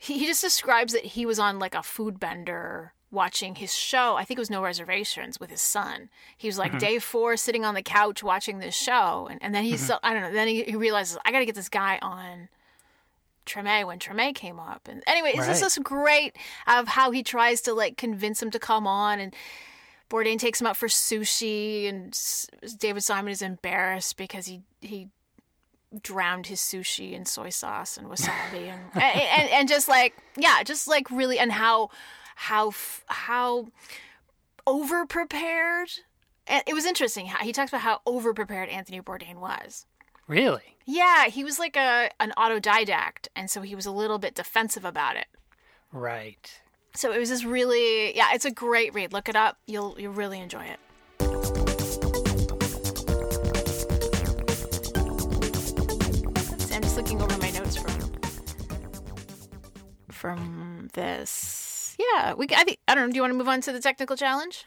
He, 0.00 0.18
he 0.18 0.26
just 0.26 0.42
describes 0.42 0.92
that 0.92 1.04
he 1.04 1.26
was 1.26 1.38
on 1.40 1.58
like 1.58 1.74
a 1.74 1.82
food 1.82 2.20
bender 2.20 2.92
watching 3.10 3.54
his 3.54 3.74
show. 3.74 4.16
I 4.16 4.24
think 4.24 4.38
it 4.38 4.40
was 4.40 4.50
No 4.50 4.62
Reservations 4.62 5.40
with 5.40 5.50
his 5.50 5.60
son. 5.60 6.10
He 6.36 6.48
was 6.48 6.58
like 6.58 6.72
mm-hmm. 6.72 6.78
day 6.78 6.98
four 6.98 7.36
sitting 7.36 7.64
on 7.64 7.74
the 7.74 7.82
couch 7.82 8.22
watching 8.22 8.58
this 8.58 8.76
show. 8.76 9.28
And, 9.30 9.42
and 9.42 9.54
then 9.54 9.64
he's, 9.64 9.80
mm-hmm. 9.80 9.92
so, 9.92 9.98
I 10.02 10.12
don't 10.12 10.22
know, 10.22 10.32
then 10.32 10.48
he, 10.48 10.64
he 10.64 10.76
realizes, 10.76 11.18
I 11.24 11.32
got 11.32 11.38
to 11.38 11.46
get 11.46 11.54
this 11.54 11.68
guy 11.68 11.98
on 12.02 12.48
Treme 13.46 13.86
when 13.86 13.98
Treme 13.98 14.34
came 14.34 14.60
up. 14.60 14.88
And 14.88 15.02
anyway, 15.06 15.32
it's 15.34 15.46
just 15.46 15.62
this 15.62 15.78
great 15.78 16.36
of 16.66 16.88
how 16.88 17.10
he 17.10 17.22
tries 17.22 17.62
to 17.62 17.72
like 17.72 17.96
convince 17.96 18.42
him 18.42 18.50
to 18.50 18.58
come 18.58 18.86
on. 18.86 19.20
And 19.20 19.34
Bourdain 20.10 20.38
takes 20.38 20.60
him 20.60 20.66
out 20.66 20.76
for 20.76 20.88
sushi. 20.88 21.88
And 21.88 22.18
David 22.78 23.02
Simon 23.02 23.32
is 23.32 23.42
embarrassed 23.42 24.16
because 24.16 24.46
he, 24.46 24.62
he, 24.80 25.08
drowned 26.02 26.48
his 26.48 26.60
sushi 26.60 27.12
in 27.12 27.24
soy 27.24 27.48
sauce 27.48 27.96
and 27.96 28.08
wasabi 28.08 28.68
and, 28.68 28.80
and, 28.92 29.20
and 29.20 29.48
and 29.48 29.68
just 29.70 29.88
like 29.88 30.14
yeah 30.36 30.62
just 30.62 30.86
like 30.86 31.10
really 31.10 31.38
and 31.38 31.50
how 31.50 31.88
how 32.42 32.68
f- 32.68 33.04
how 33.08 33.68
over 34.66 35.04
prepared 35.06 35.88
and 36.46 36.62
it 36.66 36.74
was 36.74 36.84
interesting 36.86 37.26
how 37.26 37.44
he 37.44 37.52
talks 37.52 37.70
about 37.70 37.80
how 37.80 38.00
over 38.06 38.32
prepared 38.32 38.68
Anthony 38.68 39.00
Bourdain 39.00 39.36
was 39.36 39.86
Really? 40.26 40.76
yeah 40.84 41.26
he 41.26 41.42
was 41.42 41.58
like 41.58 41.76
a 41.76 42.10
an 42.20 42.32
autodidact 42.36 43.28
and 43.34 43.50
so 43.50 43.62
he 43.62 43.74
was 43.74 43.86
a 43.86 43.90
little 43.90 44.18
bit 44.18 44.34
defensive 44.34 44.84
about 44.84 45.16
it 45.16 45.26
Right. 45.92 46.60
so 46.94 47.12
it 47.12 47.18
was 47.18 47.28
just 47.28 47.44
really 47.44 48.16
yeah 48.16 48.28
it's 48.34 48.44
a 48.44 48.50
great 48.52 48.94
read 48.94 49.12
look 49.12 49.28
it 49.28 49.36
up 49.36 49.58
you'll 49.66 49.96
you'll 49.98 50.12
really 50.12 50.38
enjoy 50.40 50.64
it 50.64 50.78
I'm 56.70 56.82
just 56.82 56.96
looking 56.96 57.20
over 57.20 57.36
my 57.38 57.50
notes 57.50 57.76
from 57.76 58.12
from 60.10 60.88
this. 60.94 61.57
Yeah, 61.98 62.34
we. 62.34 62.46
I 62.54 62.64
think 62.64 62.78
I 62.86 62.94
don't 62.94 63.08
know. 63.08 63.12
Do 63.12 63.16
you 63.16 63.22
want 63.22 63.32
to 63.32 63.38
move 63.38 63.48
on 63.48 63.60
to 63.62 63.72
the 63.72 63.80
technical 63.80 64.16
challenge? 64.16 64.66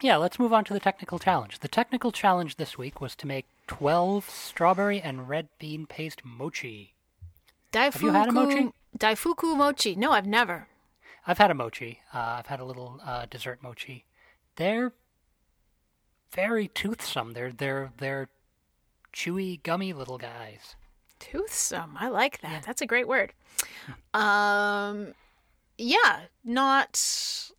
Yeah, 0.00 0.16
let's 0.16 0.38
move 0.38 0.52
on 0.52 0.64
to 0.64 0.72
the 0.72 0.80
technical 0.80 1.18
challenge. 1.18 1.60
The 1.60 1.68
technical 1.68 2.12
challenge 2.12 2.56
this 2.56 2.78
week 2.78 3.00
was 3.00 3.14
to 3.16 3.26
make 3.26 3.46
12 3.66 4.28
strawberry 4.28 5.00
and 5.00 5.28
red 5.28 5.48
bean 5.58 5.86
paste 5.86 6.22
mochi. 6.24 6.94
Daifuku, 7.72 8.02
you 8.02 8.10
had 8.12 8.28
a 8.28 8.32
mochi? 8.32 8.72
Daifuku 8.96 9.56
mochi. 9.56 9.96
No, 9.96 10.12
I've 10.12 10.26
never. 10.26 10.68
I've 11.26 11.38
had 11.38 11.50
a 11.50 11.54
mochi. 11.54 12.00
Uh, 12.12 12.36
I've 12.38 12.46
had 12.46 12.60
a 12.60 12.64
little 12.64 13.00
uh, 13.04 13.26
dessert 13.30 13.62
mochi. 13.62 14.04
They're 14.56 14.92
very 16.32 16.68
toothsome. 16.68 17.32
They're 17.32 17.52
they're 17.52 17.92
they're 17.98 18.28
chewy, 19.12 19.62
gummy 19.62 19.92
little 19.92 20.18
guys. 20.18 20.76
Toothsome. 21.18 21.96
I 21.98 22.08
like 22.08 22.40
that. 22.40 22.64
That's 22.64 22.82
a 22.82 22.86
great 22.86 23.06
word. 23.06 23.32
Um, 24.12 25.14
yeah, 25.78 26.22
not 26.44 27.50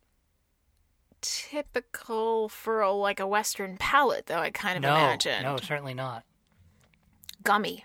typical 1.20 2.48
for 2.48 2.80
a, 2.80 2.92
like 2.92 3.20
a 3.20 3.26
Western 3.26 3.76
palate, 3.78 4.26
though. 4.26 4.40
I 4.40 4.50
kind 4.50 4.76
of 4.76 4.82
no, 4.82 4.94
imagine 4.94 5.42
no, 5.42 5.56
certainly 5.56 5.94
not. 5.94 6.24
gummy. 7.42 7.84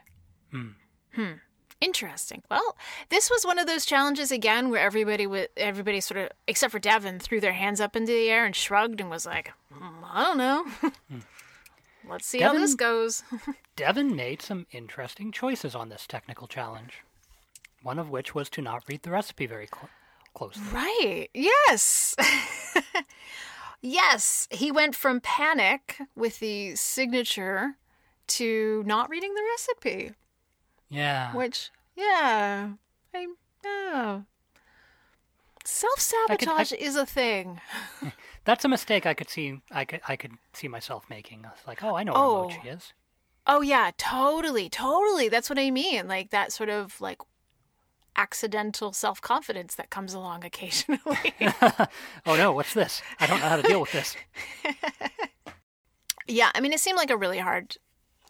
Hmm. 0.51 1.33
Interesting. 1.81 2.43
Well, 2.51 2.75
this 3.09 3.29
was 3.29 3.45
one 3.45 3.57
of 3.57 3.65
those 3.65 3.85
challenges 3.85 4.31
again 4.31 4.69
where 4.69 4.81
everybody 4.81 5.25
would 5.25 5.49
everybody 5.55 6.01
sort 6.01 6.19
of 6.19 6.29
except 6.47 6.71
for 6.71 6.79
Devin 6.79 7.19
threw 7.19 7.39
their 7.39 7.53
hands 7.53 7.79
up 7.79 7.95
into 7.95 8.11
the 8.11 8.29
air 8.29 8.45
and 8.45 8.55
shrugged 8.55 8.99
and 8.99 9.09
was 9.09 9.25
like, 9.25 9.53
"Mm, 9.73 10.03
I 10.03 10.23
don't 10.23 10.37
know. 10.37 10.65
Let's 12.09 12.25
see 12.25 12.41
how 12.41 12.53
this 12.53 12.75
goes. 12.75 13.23
Devin 13.75 14.15
made 14.15 14.41
some 14.41 14.65
interesting 14.71 15.31
choices 15.31 15.73
on 15.75 15.89
this 15.89 16.05
technical 16.07 16.47
challenge. 16.47 17.03
One 17.81 17.99
of 17.99 18.09
which 18.09 18.35
was 18.35 18.49
to 18.51 18.61
not 18.61 18.83
read 18.87 19.03
the 19.03 19.11
recipe 19.11 19.45
very 19.45 19.67
cl- 19.73 19.89
closely. 20.33 20.63
Right. 20.71 21.27
Yes. 21.33 22.15
yes. 23.81 24.47
He 24.51 24.71
went 24.71 24.95
from 24.95 25.21
panic 25.21 25.97
with 26.15 26.39
the 26.39 26.75
signature 26.75 27.75
to 28.27 28.83
not 28.85 29.09
reading 29.09 29.33
the 29.33 29.43
recipe, 29.51 30.11
Yeah. 30.89 31.33
which, 31.35 31.71
yeah, 31.95 32.69
I 33.13 33.27
know. 33.63 34.25
Self 35.65 35.99
sabotage 35.99 36.71
is 36.71 36.95
a 36.95 37.05
thing. 37.05 37.59
That's 38.45 38.65
a 38.65 38.69
mistake 38.69 39.05
I 39.05 39.13
could 39.13 39.29
see 39.29 39.61
I 39.71 39.85
could 39.85 40.01
I 40.07 40.15
could 40.15 40.31
see 40.53 40.67
myself 40.67 41.05
making. 41.09 41.45
I 41.45 41.49
was 41.49 41.59
like, 41.67 41.83
"Oh, 41.83 41.95
I 41.95 42.03
know 42.03 42.13
Oh. 42.15 42.43
what 42.45 42.53
a 42.53 42.57
mochi 42.57 42.69
is." 42.69 42.93
Oh, 43.45 43.61
yeah, 43.61 43.91
totally. 43.97 44.69
Totally. 44.69 45.27
That's 45.27 45.49
what 45.49 45.59
I 45.59 45.69
mean. 45.69 46.07
Like 46.07 46.29
that 46.31 46.51
sort 46.51 46.69
of 46.69 46.99
like 47.01 47.19
accidental 48.15 48.93
self 48.93 49.21
confidence 49.21 49.75
that 49.75 49.89
comes 49.89 50.13
along 50.13 50.43
occasionally. 50.45 51.33
oh 52.25 52.35
no, 52.35 52.51
what's 52.51 52.73
this? 52.73 53.01
I 53.19 53.27
don't 53.27 53.39
know 53.39 53.47
how 53.47 53.57
to 53.57 53.63
deal 53.63 53.81
with 53.81 53.91
this. 53.91 54.15
Yeah, 56.29 56.51
I 56.53 56.61
mean, 56.61 56.73
it 56.73 56.79
seemed 56.79 56.97
like 56.97 57.09
a 57.09 57.17
really 57.17 57.39
hard, 57.39 57.77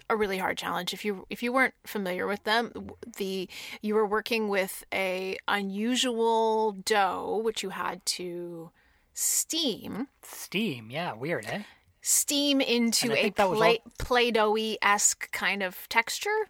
a 0.09 0.15
really 0.15 0.37
hard 0.37 0.57
challenge. 0.57 0.93
If 0.93 1.03
you 1.03 1.25
if 1.29 1.43
you 1.43 1.51
weren't 1.51 1.73
familiar 1.85 2.25
with 2.27 2.45
them, 2.45 2.71
the 3.17 3.49
you 3.81 3.93
were 3.93 4.07
working 4.07 4.47
with 4.47 4.85
a 4.93 5.37
unusual 5.47 6.71
dough 6.71 7.41
which 7.43 7.61
you 7.61 7.71
had 7.71 8.05
to 8.05 8.71
steam, 9.13 10.07
Steam, 10.23 10.89
yeah, 10.89 11.13
weird, 11.13 11.45
eh? 11.47 11.63
steam 12.01 12.61
into 12.61 13.09
a 13.09 13.15
I 13.15 13.17
a 13.17 13.21
think 13.23 13.35
that 13.35 13.49
was 13.49 13.59
play, 13.59 13.79
play-doughy 13.97 14.77
esque 14.81 15.29
kind 15.33 15.61
of 15.61 15.87
texture. 15.89 16.49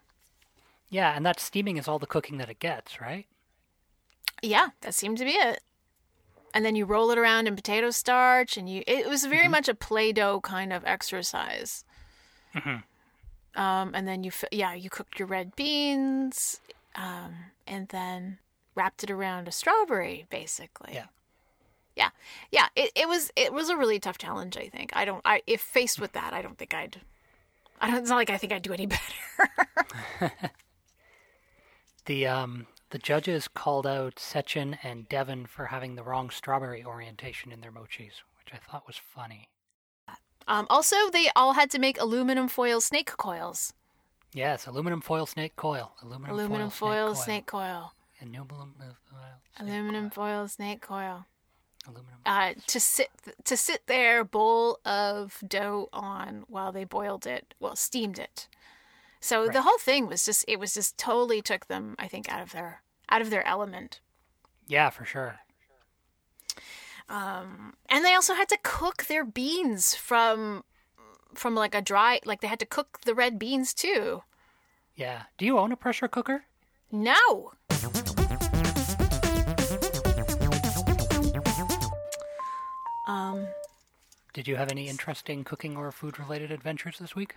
Yeah, 0.90 1.14
and 1.16 1.24
that 1.24 1.38
steaming 1.38 1.76
is 1.76 1.86
all 1.86 2.00
the 2.00 2.06
cooking 2.06 2.38
that 2.38 2.50
it 2.50 2.58
gets, 2.58 3.00
right? 3.00 3.26
Yeah, 4.42 4.70
that 4.80 4.94
seemed 4.94 5.18
to 5.18 5.24
be 5.24 5.32
it. 5.32 5.62
And 6.52 6.64
then 6.64 6.74
you 6.74 6.84
roll 6.84 7.12
it 7.12 7.18
around 7.18 7.46
in 7.46 7.54
potato 7.54 7.90
starch, 7.90 8.56
and 8.56 8.68
you 8.68 8.82
it 8.88 9.08
was 9.08 9.24
very 9.24 9.46
much 9.46 9.68
a 9.68 9.74
play-doh 9.74 10.40
kind 10.40 10.72
of 10.72 10.84
exercise. 10.84 11.84
Um, 13.54 13.92
and 13.94 14.06
then 14.08 14.24
you, 14.24 14.32
yeah, 14.50 14.74
you 14.74 14.90
cooked 14.90 15.18
your 15.18 15.28
red 15.28 15.54
beans, 15.54 16.60
um, 16.96 17.34
and 17.68 17.88
then 17.88 18.38
wrapped 18.74 19.04
it 19.04 19.10
around 19.10 19.46
a 19.46 19.52
strawberry, 19.52 20.26
basically. 20.30 20.94
Yeah. 20.94 21.06
yeah, 21.96 22.10
yeah. 22.50 22.66
It, 22.74 22.90
it 22.96 23.08
was 23.08 23.30
it 23.36 23.52
was 23.52 23.68
a 23.68 23.76
really 23.76 24.00
tough 24.00 24.18
challenge. 24.18 24.56
I 24.56 24.68
think 24.68 24.90
I 24.96 25.04
don't. 25.04 25.22
I 25.24 25.42
if 25.46 25.60
faced 25.60 26.00
with 26.00 26.12
that, 26.12 26.32
I 26.32 26.42
don't 26.42 26.58
think 26.58 26.74
I'd. 26.74 27.00
I 27.80 27.90
don't. 27.90 28.00
It's 28.00 28.10
not 28.10 28.16
like 28.16 28.30
I 28.30 28.38
think 28.38 28.52
I'd 28.52 28.62
do 28.62 28.72
any 28.72 28.86
better. 30.20 30.32
The 32.10 32.26
um 32.26 32.66
the 32.90 32.98
judges 32.98 33.46
called 33.46 33.86
out 33.86 34.16
Sachin 34.16 34.78
and 34.82 35.08
Devin 35.08 35.46
for 35.46 35.66
having 35.66 35.94
the 35.94 36.02
wrong 36.02 36.28
strawberry 36.28 36.84
orientation 36.84 37.52
in 37.52 37.60
their 37.60 37.70
mochis, 37.70 38.24
which 38.36 38.52
I 38.52 38.56
thought 38.56 38.84
was 38.84 38.96
funny. 38.96 39.48
um, 40.48 40.66
also, 40.68 40.96
they 41.12 41.30
all 41.36 41.52
had 41.52 41.70
to 41.70 41.78
make 41.78 42.00
aluminum 42.00 42.48
foil 42.48 42.80
snake 42.80 43.16
coils. 43.16 43.74
Yes, 44.32 44.66
aluminum 44.66 45.00
foil 45.00 45.24
snake 45.24 45.54
coil. 45.54 45.92
Aluminum, 46.02 46.34
Aluminum 46.34 46.70
foil, 46.70 47.14
foil 47.14 47.14
snake 47.14 47.46
coil. 47.46 47.92
Aluminum 48.20 48.48
foil. 48.48 48.96
snake 49.56 49.68
Aluminum 49.68 50.10
foil 50.10 50.48
snake 50.48 50.80
coil. 50.80 50.98
coil. 50.98 51.26
Aluminum. 51.86 52.18
Uh, 52.26 52.54
to 52.66 52.80
sit 52.80 53.10
to 53.44 53.56
sit 53.56 53.86
their 53.86 54.24
bowl 54.24 54.80
of 54.84 55.44
dough 55.46 55.88
on 55.92 56.42
while 56.48 56.72
they 56.72 56.82
boiled 56.82 57.24
it, 57.24 57.54
well, 57.60 57.76
steamed 57.76 58.18
it. 58.18 58.48
So 59.20 59.48
the 59.48 59.62
whole 59.62 59.78
thing 59.78 60.06
was 60.06 60.24
just 60.24 60.44
it 60.48 60.58
was 60.58 60.74
just 60.74 60.96
totally 60.96 61.42
took 61.42 61.66
them, 61.66 61.94
I 61.98 62.08
think, 62.08 62.32
out 62.32 62.42
of 62.42 62.52
their 62.52 62.82
out 63.08 63.20
of 63.20 63.30
their 63.30 63.46
element. 63.46 64.00
Yeah, 64.66 64.90
for 64.90 65.04
sure. 65.04 65.40
And 68.00 68.04
they 68.04 68.14
also 68.14 68.34
had 68.34 68.48
to 68.50 68.58
cook 68.62 69.06
their 69.06 69.24
beans 69.24 69.94
from 69.94 70.64
from 71.34 71.54
like 71.54 71.74
a 71.74 71.82
dry 71.82 72.20
like 72.24 72.40
they 72.40 72.48
had 72.48 72.60
to 72.60 72.66
cook 72.66 73.00
the 73.04 73.14
red 73.14 73.38
beans 73.38 73.74
too. 73.74 74.22
Yeah. 74.94 75.22
Do 75.38 75.44
you 75.44 75.58
own 75.58 75.72
a 75.72 75.76
pressure 75.76 76.08
cooker? 76.08 76.44
No. 76.90 77.52
Um 83.06 83.48
Did 84.32 84.46
you 84.46 84.56
have 84.56 84.70
any 84.70 84.88
interesting 84.88 85.42
cooking 85.42 85.76
or 85.76 85.90
food 85.90 86.18
related 86.18 86.52
adventures 86.52 86.98
this 86.98 87.16
week? 87.16 87.36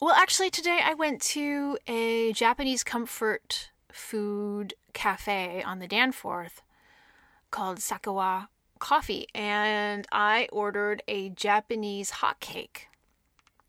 Well, 0.00 0.14
actually, 0.14 0.50
today 0.50 0.80
I 0.84 0.94
went 0.94 1.20
to 1.22 1.78
a 1.86 2.32
Japanese 2.32 2.84
comfort 2.84 3.70
food 3.92 4.74
cafe 4.92 5.62
on 5.62 5.78
the 5.78 5.86
Danforth 5.86 6.62
called 7.50 7.78
Sakawa 7.78 8.48
Coffee, 8.80 9.28
and 9.34 10.06
I 10.12 10.48
ordered 10.52 11.02
a 11.08 11.30
Japanese 11.30 12.10
hot 12.10 12.40
cake. 12.40 12.88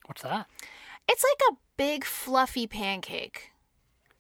What's 0.07 0.23
that? 0.23 0.47
It's 1.07 1.23
like 1.23 1.53
a 1.53 1.57
big, 1.77 2.03
fluffy 2.03 2.67
pancake. 2.67 3.51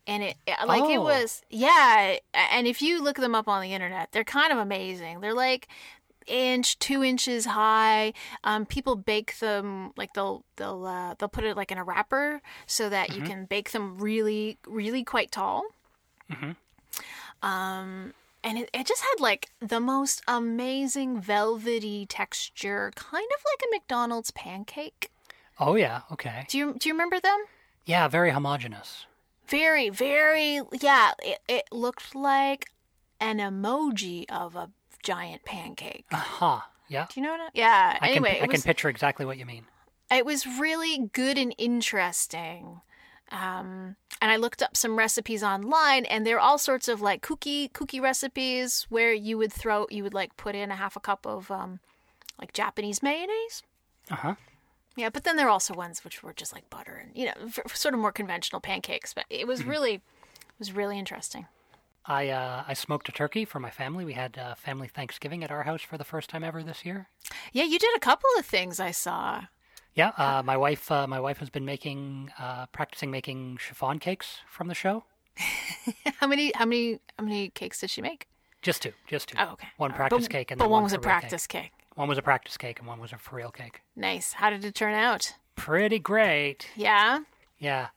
and 0.07 0.21
it 0.21 0.37
like 0.67 0.83
it 0.87 0.97
Oh. 0.99 1.01
was 1.01 1.41
yeah. 1.49 2.17
And 2.35 2.67
if 2.67 2.79
you 2.79 3.01
look 3.01 3.17
them 3.17 3.33
up 3.33 3.47
on 3.47 3.63
the 3.63 3.73
internet, 3.73 4.11
they're 4.11 4.23
kind 4.23 4.51
of 4.53 4.59
amazing. 4.59 5.19
They're 5.21 5.33
like 5.33 5.67
inch, 6.27 6.77
two 6.79 7.03
inches 7.03 7.45
high. 7.45 8.13
Um, 8.43 8.65
people 8.65 8.95
bake 8.95 9.39
them 9.39 9.91
like 9.97 10.13
they'll 10.13 10.43
they'll 10.55 10.85
uh, 10.85 11.15
they'll 11.17 11.29
put 11.29 11.43
it 11.43 11.55
like 11.55 11.71
in 11.71 11.77
a 11.77 11.83
wrapper 11.83 12.41
so 12.65 12.89
that 12.89 13.15
you 13.15 13.21
can 13.21 13.45
bake 13.45 13.71
them 13.71 13.97
really 13.97 14.57
really 14.67 15.03
quite 15.03 15.31
tall. 15.31 15.63
Um, 17.41 18.13
and 18.43 18.57
it, 18.57 18.69
it 18.73 18.87
just 18.87 19.01
had 19.01 19.19
like 19.19 19.49
the 19.59 19.79
most 19.79 20.21
amazing 20.27 21.19
velvety 21.19 22.05
texture, 22.05 22.91
kind 22.95 23.27
of 23.35 23.43
like 23.45 23.61
a 23.63 23.75
McDonald's 23.75 24.31
pancake. 24.31 25.11
Oh 25.59 25.75
yeah, 25.75 26.01
okay. 26.11 26.45
Do 26.49 26.57
you 26.57 26.75
do 26.79 26.89
you 26.89 26.93
remember 26.93 27.19
them? 27.19 27.45
Yeah, 27.85 28.07
very 28.07 28.31
homogenous. 28.31 29.05
Very, 29.47 29.89
very, 29.89 30.61
yeah. 30.81 31.11
It, 31.19 31.39
it 31.47 31.65
looked 31.71 32.15
like 32.15 32.71
an 33.19 33.37
emoji 33.37 34.25
of 34.29 34.55
a 34.55 34.71
giant 35.05 35.45
pancake. 35.45 36.05
Aha. 36.11 36.55
Uh-huh. 36.55 36.61
Yeah. 36.87 37.07
Do 37.11 37.19
you 37.19 37.25
know 37.25 37.31
what? 37.31 37.41
I, 37.41 37.49
yeah. 37.53 37.97
I 38.01 38.09
anyway, 38.09 38.33
can 38.33 38.41
I 38.41 38.45
it 38.45 38.49
can 38.51 38.61
picture 38.61 38.89
exactly 38.89 39.25
what 39.25 39.37
you 39.37 39.45
mean. 39.45 39.63
it 40.11 40.25
was 40.25 40.45
really 40.45 41.09
good 41.13 41.37
and 41.37 41.55
interesting. 41.57 42.81
Um, 43.31 43.95
and 44.21 44.29
I 44.31 44.35
looked 44.35 44.61
up 44.61 44.77
some 44.77 44.97
recipes 44.97 45.41
online, 45.41 46.05
and 46.05 46.25
there 46.27 46.37
are 46.37 46.39
all 46.39 46.59
sorts 46.59 46.87
of 46.87 47.01
like 47.01 47.21
cookie 47.23 47.69
cookie 47.69 47.99
recipes 47.99 48.85
where 48.89 49.13
you 49.13 49.37
would 49.37 49.51
throw 49.51 49.87
you 49.89 50.03
would 50.03 50.13
like 50.13 50.37
put 50.37 50.53
in 50.55 50.69
a 50.69 50.75
half 50.75 50.95
a 50.95 50.99
cup 50.99 51.25
of 51.25 51.49
um, 51.49 51.79
like 52.39 52.53
Japanese 52.53 53.01
mayonnaise. 53.01 53.63
Uh 54.11 54.15
huh. 54.15 54.35
Yeah, 54.95 55.09
but 55.09 55.23
then 55.23 55.35
there 55.37 55.47
are 55.47 55.49
also 55.49 55.73
ones 55.73 56.03
which 56.03 56.23
were 56.23 56.33
just 56.33 56.53
like 56.53 56.69
butter 56.69 56.95
and 57.03 57.11
you 57.15 57.25
know 57.25 57.33
sort 57.73 57.93
of 57.95 57.99
more 57.99 58.11
conventional 58.11 58.61
pancakes. 58.61 59.13
But 59.13 59.25
it 59.29 59.47
was 59.47 59.63
really 59.63 59.95
it 59.95 60.59
was 60.59 60.71
really 60.71 60.99
interesting. 60.99 61.47
I 62.07 62.29
uh, 62.29 62.63
I 62.67 62.73
smoked 62.73 63.09
a 63.09 63.11
turkey 63.11 63.45
for 63.45 63.59
my 63.59 63.69
family. 63.71 64.05
We 64.05 64.13
had 64.13 64.37
uh, 64.37 64.55
family 64.55 64.87
Thanksgiving 64.87 65.43
at 65.43 65.51
our 65.51 65.63
house 65.63 65.81
for 65.81 65.97
the 65.97 66.03
first 66.03 66.29
time 66.29 66.43
ever 66.43 66.61
this 66.63 66.85
year. 66.85 67.07
Yeah, 67.51 67.63
you 67.63 67.79
did 67.79 67.95
a 67.95 67.99
couple 67.99 68.29
of 68.37 68.45
things 68.45 68.79
I 68.79 68.91
saw. 68.91 69.45
Yeah, 69.95 70.11
uh, 70.17 70.43
my 70.43 70.57
wife 70.57 70.91
uh, 70.91 71.07
my 71.07 71.19
wife 71.19 71.37
has 71.39 71.49
been 71.49 71.65
making 71.65 72.31
uh, 72.37 72.65
practicing 72.67 73.11
making 73.11 73.57
chiffon 73.57 73.99
cakes 73.99 74.39
from 74.47 74.67
the 74.67 74.75
show. 74.75 75.05
How 76.19 76.27
many 76.27 76.51
how 76.55 76.65
many 76.65 76.99
how 77.17 77.25
many 77.25 77.49
cakes 77.49 77.81
did 77.81 77.89
she 77.89 78.01
make? 78.01 78.27
Just 78.61 78.81
two, 78.81 78.93
just 79.07 79.29
two. 79.29 79.37
Oh, 79.39 79.53
okay. 79.53 79.67
One 79.77 79.91
practice 79.91 80.23
but, 80.25 80.31
cake 80.31 80.51
and 80.51 80.57
but 80.57 80.65
then 80.65 80.71
one 80.71 80.79
But 80.79 80.81
one 80.81 80.83
was 80.83 80.93
a 80.93 80.95
real 80.95 81.01
cake. 81.03 81.09
practice 81.21 81.47
cake. 81.47 81.71
One 81.95 82.07
was 82.07 82.17
a 82.17 82.21
practice 82.21 82.57
cake 82.57 82.79
and 82.79 82.87
one 82.87 82.99
was 82.99 83.11
a 83.11 83.17
for 83.17 83.35
real 83.35 83.51
cake. 83.51 83.81
Nice. 83.95 84.33
How 84.33 84.49
did 84.49 84.63
it 84.65 84.73
turn 84.75 84.93
out? 84.93 85.33
Pretty 85.55 85.99
great. 85.99 86.67
Yeah. 86.75 87.19
Yeah, 87.59 87.87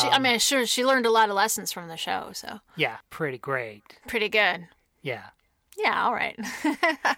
She, 0.00 0.08
Um, 0.08 0.14
I 0.14 0.18
mean, 0.18 0.38
sure, 0.38 0.66
she 0.66 0.84
learned 0.84 1.06
a 1.06 1.10
lot 1.10 1.28
of 1.28 1.34
lessons 1.36 1.70
from 1.72 1.88
the 1.88 1.96
show, 1.96 2.30
so 2.32 2.60
yeah, 2.76 2.96
pretty 3.10 3.38
great. 3.38 3.82
pretty 4.08 4.28
good. 4.28 4.66
Yeah. 5.02 5.26
Yeah, 5.76 6.04
all 6.04 6.12
right. 6.14 6.36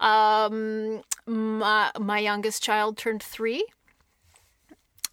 um, 0.00 1.02
my, 1.26 1.90
my 1.98 2.18
youngest 2.18 2.62
child 2.62 2.96
turned 2.96 3.22
three, 3.22 3.64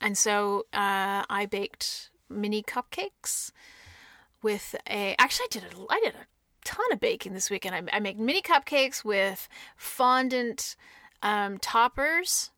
and 0.01 0.17
so 0.17 0.65
uh, 0.73 1.23
I 1.29 1.45
baked 1.49 2.09
mini 2.29 2.63
cupcakes 2.63 3.51
with 4.41 4.75
a. 4.89 5.15
Actually, 5.19 5.45
I 5.45 5.47
did 5.51 5.63
a, 5.63 5.85
I 5.89 5.99
did 6.03 6.13
a 6.15 6.25
ton 6.65 6.91
of 6.91 6.99
baking 6.99 7.33
this 7.33 7.49
weekend. 7.49 7.75
I, 7.75 7.97
I 7.97 7.99
made 7.99 8.19
mini 8.19 8.41
cupcakes 8.41 9.03
with 9.03 9.47
fondant 9.75 10.75
um, 11.21 11.57
toppers 11.59 12.51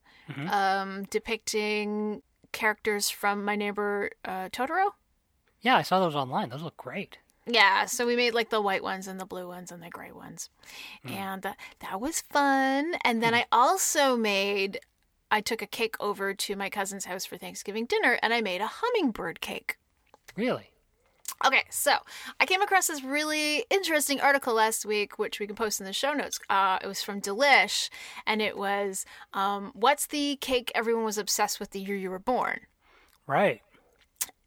um, 0.49 1.03
depicting 1.09 2.21
characters 2.51 3.09
from 3.09 3.43
my 3.45 3.55
neighbor 3.55 4.11
uh, 4.25 4.49
Totoro. 4.49 4.91
Yeah, 5.61 5.77
I 5.77 5.81
saw 5.81 5.99
those 5.99 6.15
online. 6.15 6.49
Those 6.49 6.63
look 6.63 6.77
great. 6.77 7.17
Yeah, 7.47 7.85
so 7.85 8.05
we 8.05 8.15
made 8.15 8.33
like 8.33 8.49
the 8.49 8.61
white 8.61 8.83
ones 8.83 9.07
and 9.07 9.19
the 9.19 9.25
blue 9.25 9.47
ones 9.47 9.71
and 9.71 9.81
the 9.81 9.89
gray 9.89 10.11
ones. 10.11 10.49
And 11.03 11.45
uh, 11.45 11.53
that 11.79 11.99
was 11.99 12.21
fun. 12.21 12.93
And 13.03 13.21
then 13.21 13.33
I 13.33 13.45
also 13.51 14.15
made, 14.15 14.79
I 15.31 15.41
took 15.41 15.61
a 15.61 15.67
cake 15.67 15.95
over 15.99 16.33
to 16.33 16.55
my 16.55 16.69
cousin's 16.69 17.05
house 17.05 17.25
for 17.25 17.37
Thanksgiving 17.37 17.85
dinner 17.85 18.19
and 18.21 18.33
I 18.33 18.41
made 18.41 18.61
a 18.61 18.69
hummingbird 18.69 19.41
cake. 19.41 19.77
Really? 20.35 20.70
Okay, 21.45 21.63
so 21.71 21.93
I 22.39 22.45
came 22.45 22.61
across 22.61 22.87
this 22.87 23.03
really 23.03 23.65
interesting 23.71 24.21
article 24.21 24.53
last 24.53 24.85
week, 24.85 25.17
which 25.17 25.39
we 25.39 25.47
can 25.47 25.55
post 25.55 25.79
in 25.79 25.85
the 25.87 25.93
show 25.93 26.13
notes. 26.13 26.39
Uh, 26.49 26.77
it 26.83 26.87
was 26.87 27.01
from 27.01 27.19
Delish, 27.19 27.89
and 28.27 28.41
it 28.41 28.57
was 28.57 29.05
um, 29.33 29.71
What's 29.73 30.05
the 30.07 30.37
cake 30.41 30.71
everyone 30.75 31.03
was 31.03 31.17
obsessed 31.17 31.59
with 31.59 31.71
the 31.71 31.79
year 31.81 31.95
you 31.95 32.11
were 32.11 32.19
born? 32.19 32.61
Right. 33.27 33.61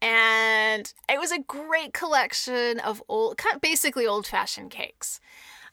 and 0.01 0.93
it 1.09 1.19
was 1.19 1.31
a 1.31 1.39
great 1.39 1.93
collection 1.93 2.79
of 2.79 3.01
old, 3.09 3.37
kind 3.37 3.55
of 3.55 3.61
basically 3.61 4.05
old-fashioned 4.07 4.69
cakes. 4.71 5.19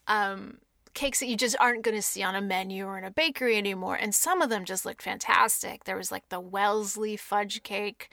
Um, 0.07 0.59
cakes 0.95 1.21
that 1.21 1.27
you 1.27 1.37
just 1.37 1.57
aren't 1.61 1.83
going 1.85 1.97
to 1.97 2.03
see 2.03 2.23
on 2.23 2.35
a 2.35 2.41
menu 2.41 2.87
or 2.87 2.99
in 2.99 3.05
a 3.05 3.11
bakery 3.11 3.57
anymore, 3.59 3.97
and 3.97 4.15
some 4.15 4.43
of 4.43 4.51
them 4.51 4.65
just 4.65 4.85
looked 4.85 5.03
fantastic. 5.03 5.85
There 5.85 5.97
was 5.97 6.11
like 6.13 6.29
the 6.31 6.41
Wellesley 6.41 7.17
fudge 7.17 7.63
cake. 7.63 8.09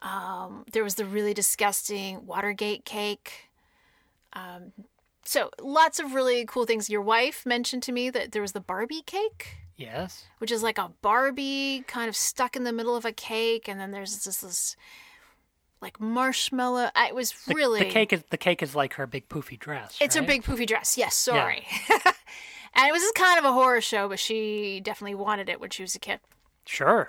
Um, 0.00 0.64
there 0.72 0.84
was 0.84 0.94
the 0.94 1.04
really 1.04 1.34
disgusting 1.34 2.24
Watergate 2.26 2.84
cake. 2.84 3.50
Um, 4.32 4.72
so 5.24 5.50
lots 5.60 5.98
of 5.98 6.14
really 6.14 6.44
cool 6.46 6.64
things. 6.66 6.88
Your 6.88 7.02
wife 7.02 7.44
mentioned 7.44 7.82
to 7.84 7.92
me 7.92 8.08
that 8.10 8.32
there 8.32 8.42
was 8.42 8.52
the 8.52 8.60
Barbie 8.60 9.02
cake 9.04 9.56
Yes. 9.76 10.24
which 10.38 10.50
is 10.50 10.62
like 10.62 10.76
a 10.78 10.90
Barbie 11.02 11.84
kind 11.86 12.08
of 12.08 12.16
stuck 12.16 12.56
in 12.56 12.64
the 12.64 12.72
middle 12.72 12.96
of 12.96 13.04
a 13.04 13.12
cake, 13.12 13.68
and 13.68 13.78
then 13.80 13.90
there's 13.92 14.24
this 14.24 14.38
this 14.40 14.76
like 15.80 16.00
marshmallow. 16.00 16.90
I- 16.96 17.08
It 17.08 17.14
was 17.14 17.30
The, 17.46 17.54
really 17.54 17.80
the 17.80 17.90
cake 17.90 18.12
is 18.12 18.22
the 18.30 18.36
cake 18.38 18.62
is 18.62 18.74
like 18.74 18.94
her 18.94 19.06
big 19.06 19.28
poofy 19.28 19.58
dress. 19.58 19.96
It's 20.00 20.16
her 20.16 20.22
big 20.22 20.42
poofy 20.42 20.66
dress. 20.66 20.96
Yes, 20.98 21.14
sorry. 21.14 21.64
and 22.74 22.88
it 22.88 22.92
was 22.92 23.02
just 23.02 23.14
kind 23.14 23.38
of 23.38 23.44
a 23.44 23.52
horror 23.52 23.80
show, 23.80 24.08
but 24.08 24.18
she 24.18 24.80
definitely 24.80 25.14
wanted 25.14 25.48
it 25.48 25.60
when 25.60 25.70
she 25.70 25.82
was 25.82 25.94
a 25.94 26.00
kid. 26.00 26.18
Sure. 26.66 27.06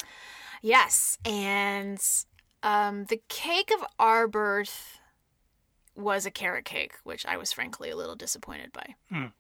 Yes, 0.62 1.18
and 1.26 2.00
um, 2.64 3.06
the 3.06 3.22
cake 3.28 3.72
of 3.78 3.86
our 4.00 4.28
birth 4.28 5.00
was 5.96 6.26
a 6.26 6.32
carrot 6.32 6.66
cake, 6.66 6.94
which 7.04 7.26
I 7.26 7.38
was 7.38 7.52
frankly 7.52 7.90
a 7.90 7.96
little 7.96 8.16
disappointed 8.16 8.72
by. 8.72 8.96
Mm. 9.12 9.32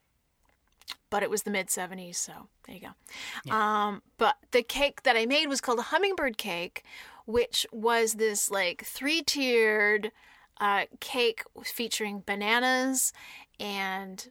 But 1.09 1.23
it 1.23 1.29
was 1.29 1.43
the 1.43 1.51
mid 1.51 1.67
70s, 1.67 2.15
so 2.15 2.33
there 2.65 2.75
you 2.75 2.81
go. 2.81 3.53
Um, 3.53 4.01
but 4.17 4.35
the 4.51 4.63
cake 4.63 5.03
that 5.03 5.15
I 5.15 5.25
made 5.25 5.47
was 5.47 5.61
called 5.61 5.79
a 5.79 5.83
hummingbird 5.83 6.37
cake, 6.37 6.83
which 7.25 7.65
was 7.71 8.13
this 8.13 8.51
like 8.51 8.83
three 8.83 9.21
tiered 9.21 10.11
uh, 10.59 10.85
cake 10.99 11.43
featuring 11.63 12.23
bananas 12.25 13.13
and 13.59 14.29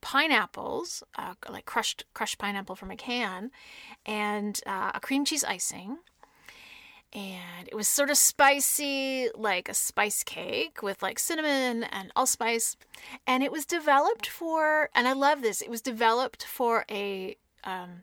pineapples, 0.00 1.02
uh, 1.16 1.34
like 1.48 1.64
crushed 1.64 2.04
crushed 2.14 2.38
pineapple 2.38 2.76
from 2.76 2.90
a 2.90 2.96
can, 2.96 3.50
and 4.06 4.60
uh, 4.66 4.92
a 4.94 5.00
cream 5.00 5.24
cheese 5.24 5.44
icing. 5.44 5.98
And 7.12 7.66
it 7.66 7.74
was 7.74 7.88
sort 7.88 8.10
of 8.10 8.18
spicy, 8.18 9.30
like 9.34 9.68
a 9.68 9.74
spice 9.74 10.22
cake 10.22 10.82
with 10.82 11.02
like 11.02 11.18
cinnamon 11.18 11.84
and 11.84 12.12
allspice. 12.14 12.76
And 13.26 13.42
it 13.42 13.50
was 13.50 13.64
developed 13.64 14.26
for, 14.26 14.90
and 14.94 15.08
I 15.08 15.12
love 15.14 15.40
this, 15.40 15.62
it 15.62 15.70
was 15.70 15.80
developed 15.80 16.44
for 16.44 16.84
a 16.90 17.36
um, 17.64 18.02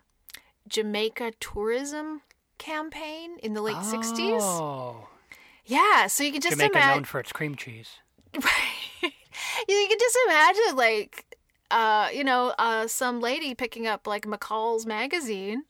Jamaica 0.68 1.34
tourism 1.40 2.22
campaign 2.58 3.38
in 3.44 3.54
the 3.54 3.62
late 3.62 3.76
60s. 3.76 4.40
Oh. 4.42 5.08
Yeah, 5.66 6.08
so 6.08 6.24
you 6.24 6.32
can 6.32 6.42
just 6.42 6.54
Jamaica 6.58 6.78
imagine. 6.78 6.96
known 6.98 7.04
for 7.06 7.20
its 7.20 7.32
cream 7.32 7.56
cheese. 7.56 7.98
Right. 9.02 9.14
you 9.70 9.86
can 9.90 9.98
just 10.00 10.18
imagine, 10.26 10.76
like, 10.76 11.38
uh, 11.72 12.10
you 12.14 12.24
know, 12.24 12.54
uh, 12.58 12.88
some 12.88 13.22
lady 13.22 13.56
picking 13.56 13.88
up 13.88 14.08
like 14.08 14.26
McCall's 14.26 14.86
magazine, 14.86 15.64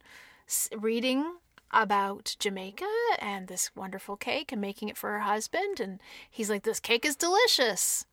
reading 0.77 1.35
about 1.75 2.35
Jamaica 2.39 2.87
and 3.19 3.47
this 3.47 3.75
wonderful 3.75 4.15
cake 4.15 4.51
and 4.51 4.61
making 4.61 4.89
it 4.89 4.97
for 4.97 5.11
her 5.11 5.19
husband. 5.19 5.79
And 5.79 5.99
he's 6.29 6.49
like, 6.49 6.63
This 6.63 6.79
cake 6.79 7.05
is 7.05 7.15
delicious. 7.15 8.05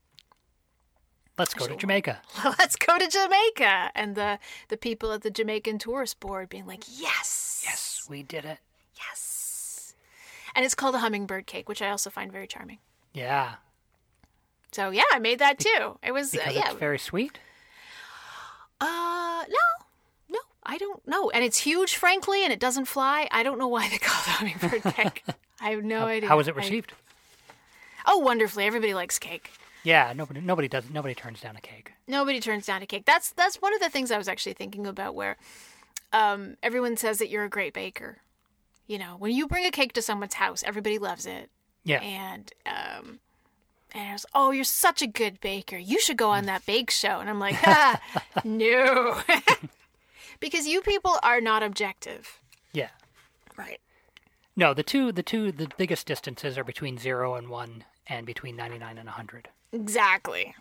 Let's 1.38 1.54
go 1.54 1.66
to 1.66 1.76
Jamaica. 1.76 2.20
Let's 2.58 2.76
go 2.76 2.98
to 2.98 3.08
Jamaica. 3.08 3.90
And 3.94 4.14
the, 4.14 4.38
the 4.68 4.76
people 4.76 5.12
at 5.12 5.22
the 5.22 5.30
Jamaican 5.30 5.78
Tourist 5.78 6.20
Board 6.20 6.48
being 6.48 6.66
like, 6.66 6.84
Yes. 6.88 7.62
Yes, 7.64 8.06
we 8.10 8.22
did 8.22 8.44
it. 8.44 8.58
Yes. 8.96 9.94
And 10.54 10.64
it's 10.64 10.74
called 10.74 10.94
a 10.94 10.98
hummingbird 10.98 11.46
cake, 11.46 11.68
which 11.68 11.80
I 11.80 11.90
also 11.90 12.10
find 12.10 12.30
very 12.30 12.46
charming. 12.46 12.78
Yeah. 13.14 13.54
So 14.72 14.90
yeah, 14.90 15.02
I 15.12 15.18
made 15.18 15.38
that 15.38 15.58
too. 15.58 15.98
It 16.02 16.12
was 16.12 16.34
uh, 16.34 16.40
yeah. 16.50 16.70
it's 16.70 16.78
very 16.78 16.98
sweet. 16.98 17.38
Uh, 18.80 19.44
no, 19.48 19.81
I 20.64 20.78
don't 20.78 21.06
know. 21.06 21.30
And 21.30 21.44
it's 21.44 21.58
huge, 21.58 21.96
frankly, 21.96 22.44
and 22.44 22.52
it 22.52 22.60
doesn't 22.60 22.84
fly. 22.86 23.28
I 23.30 23.42
don't 23.42 23.58
know 23.58 23.68
why 23.68 23.88
they 23.88 23.98
call 23.98 24.20
it 24.20 24.28
hummingbird 24.28 24.94
cake. 24.94 25.24
I 25.60 25.70
have 25.70 25.82
no 25.84 26.06
idea. 26.06 26.28
How 26.28 26.36
was 26.36 26.48
it 26.48 26.54
I- 26.54 26.58
received? 26.58 26.92
oh, 28.06 28.18
wonderfully. 28.18 28.64
Everybody 28.64 28.94
likes 28.94 29.18
cake. 29.18 29.50
Yeah, 29.84 30.12
nobody 30.14 30.40
nobody 30.40 30.68
does 30.68 30.84
nobody 30.90 31.14
turns 31.14 31.40
down 31.40 31.56
a 31.56 31.60
cake. 31.60 31.92
Nobody 32.06 32.38
turns 32.38 32.66
down 32.66 32.82
a 32.82 32.86
cake. 32.86 33.04
That's 33.04 33.30
that's 33.32 33.60
one 33.60 33.74
of 33.74 33.80
the 33.80 33.88
things 33.90 34.12
I 34.12 34.18
was 34.18 34.28
actually 34.28 34.52
thinking 34.52 34.86
about. 34.86 35.16
Where 35.16 35.36
um, 36.12 36.56
everyone 36.62 36.96
says 36.96 37.18
that 37.18 37.28
you're 37.30 37.42
a 37.44 37.48
great 37.50 37.74
baker. 37.74 38.18
You 38.86 38.98
know, 38.98 39.16
when 39.18 39.32
you 39.32 39.48
bring 39.48 39.64
a 39.66 39.70
cake 39.72 39.92
to 39.94 40.02
someone's 40.02 40.34
house, 40.34 40.62
everybody 40.64 40.98
loves 40.98 41.26
it. 41.26 41.50
Yeah. 41.84 42.00
And 42.00 42.52
um, 42.64 43.18
and 43.92 44.08
I 44.10 44.12
was, 44.12 44.26
oh, 44.34 44.52
you're 44.52 44.62
such 44.64 45.02
a 45.02 45.06
good 45.08 45.40
baker. 45.40 45.76
You 45.78 46.00
should 46.00 46.16
go 46.16 46.30
on 46.30 46.44
that 46.46 46.64
bake 46.64 46.90
show. 46.90 47.18
And 47.18 47.28
I'm 47.28 47.40
like, 47.40 47.56
ah, 47.66 48.00
no, 48.44 49.20
because 50.42 50.66
you 50.66 50.82
people 50.82 51.18
are 51.22 51.40
not 51.40 51.62
objective. 51.62 52.40
Yeah. 52.74 52.90
Right. 53.56 53.80
No, 54.54 54.74
the 54.74 54.82
two 54.82 55.12
the 55.12 55.22
two 55.22 55.52
the 55.52 55.68
biggest 55.78 56.06
distances 56.06 56.58
are 56.58 56.64
between 56.64 56.98
0 56.98 57.36
and 57.36 57.48
1 57.48 57.84
and 58.08 58.26
between 58.26 58.56
99 58.56 58.98
and 58.98 59.06
100. 59.06 59.48
Exactly. 59.72 60.54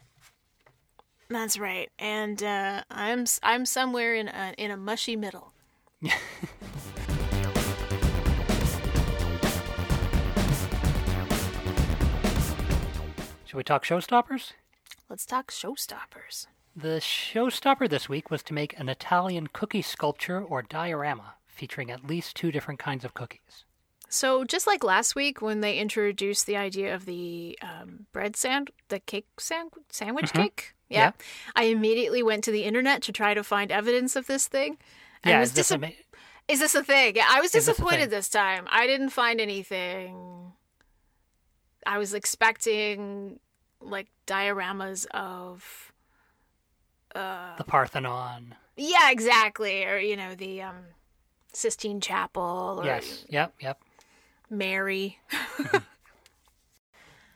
That's 1.29 1.57
right. 1.57 1.89
And 1.99 2.41
uh, 2.41 2.83
I'm 2.89 3.25
I'm 3.43 3.65
somewhere 3.65 4.15
in 4.15 4.29
a, 4.29 4.53
in 4.57 4.71
a 4.71 4.77
mushy 4.77 5.17
middle. 5.17 5.51
Should 13.45 13.57
we 13.57 13.63
talk 13.63 13.83
showstoppers? 13.83 14.53
Let's 15.09 15.25
talk 15.25 15.51
showstoppers. 15.51 16.47
The 16.75 16.99
showstopper 16.99 17.89
this 17.89 18.07
week 18.07 18.31
was 18.31 18.43
to 18.43 18.53
make 18.53 18.77
an 18.79 18.87
Italian 18.89 19.47
cookie 19.47 19.81
sculpture 19.81 20.41
or 20.41 20.61
diorama 20.61 21.35
featuring 21.47 21.91
at 21.91 22.05
least 22.05 22.35
two 22.35 22.51
different 22.51 22.79
kinds 22.79 23.03
of 23.03 23.13
cookies. 23.13 23.65
So 24.07 24.43
just 24.43 24.67
like 24.67 24.83
last 24.83 25.15
week 25.15 25.41
when 25.41 25.61
they 25.61 25.77
introduced 25.77 26.45
the 26.45 26.57
idea 26.57 26.93
of 26.93 27.05
the 27.05 27.57
um, 27.61 28.07
bread 28.11 28.35
sand, 28.35 28.71
the 28.89 28.99
cake 28.99 29.27
sand- 29.39 29.71
sandwich 29.89 30.33
cake, 30.33 30.73
yeah, 30.89 30.99
Yeah. 30.99 31.11
I 31.55 31.63
immediately 31.65 32.21
went 32.23 32.43
to 32.45 32.51
the 32.51 32.63
internet 32.63 33.01
to 33.03 33.11
try 33.13 33.33
to 33.33 33.43
find 33.43 33.71
evidence 33.71 34.15
of 34.15 34.27
this 34.27 34.47
thing. 34.47 34.77
And 35.23 35.31
yeah, 35.31 35.39
was 35.39 35.49
is 35.49 35.55
this, 35.55 35.71
ama- 35.71 35.91
is 36.47 36.59
this 36.59 36.75
a 36.75 36.83
thing? 36.83 37.15
Yeah, 37.15 37.27
I 37.29 37.39
was 37.39 37.47
Is 37.55 37.65
this 37.65 37.75
disappointed 37.77 38.09
this 38.09 38.27
time. 38.27 38.65
I 38.69 38.87
didn't 38.87 39.09
find 39.11 39.39
anything. 39.39 40.51
I 41.85 41.97
was 41.97 42.13
expecting 42.13 43.39
like 43.79 44.07
dioramas 44.27 45.05
of 45.11 45.90
the 47.13 47.63
Parthenon. 47.65 48.55
yeah, 48.75 49.11
exactly, 49.11 49.85
or 49.85 49.97
you 49.97 50.15
know 50.15 50.35
the 50.35 50.61
um, 50.61 50.77
Sistine 51.53 52.01
Chapel 52.01 52.79
or 52.81 52.85
Yes. 52.85 53.25
Yep. 53.29 53.53
Yep. 53.59 53.81
Mary. 54.49 55.19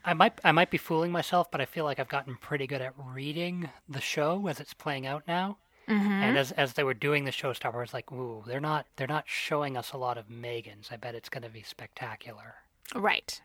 I 0.07 0.13
might 0.13 0.39
I 0.43 0.51
might 0.51 0.69
be 0.69 0.77
fooling 0.77 1.11
myself, 1.11 1.49
but 1.49 1.61
I 1.61 1.65
feel 1.65 1.83
like 1.83 1.99
I've 1.99 2.09
gotten 2.09 2.35
pretty 2.35 2.67
good 2.67 2.81
at 2.81 2.93
reading 2.97 3.69
the 3.89 4.01
show 4.01 4.47
as 4.47 4.59
it's 4.59 4.73
playing 4.73 5.07
out 5.07 5.23
now. 5.27 5.57
Mm-hmm. 5.87 6.11
And 6.11 6.37
as 6.37 6.51
as 6.51 6.73
they 6.73 6.83
were 6.83 6.93
doing 6.93 7.25
the 7.25 7.31
showstopper, 7.31 7.75
I 7.75 7.79
was 7.79 7.93
like, 7.93 8.11
"Ooh, 8.11 8.43
they're 8.45 8.59
not 8.59 8.85
they're 8.95 9.07
not 9.07 9.25
showing 9.27 9.75
us 9.77 9.93
a 9.93 9.97
lot 9.97 10.17
of 10.17 10.27
Megans. 10.27 10.91
I 10.91 10.97
bet 10.97 11.15
it's 11.15 11.29
going 11.29 11.43
to 11.43 11.49
be 11.49 11.63
spectacular." 11.63 12.55
Right. 12.93 13.41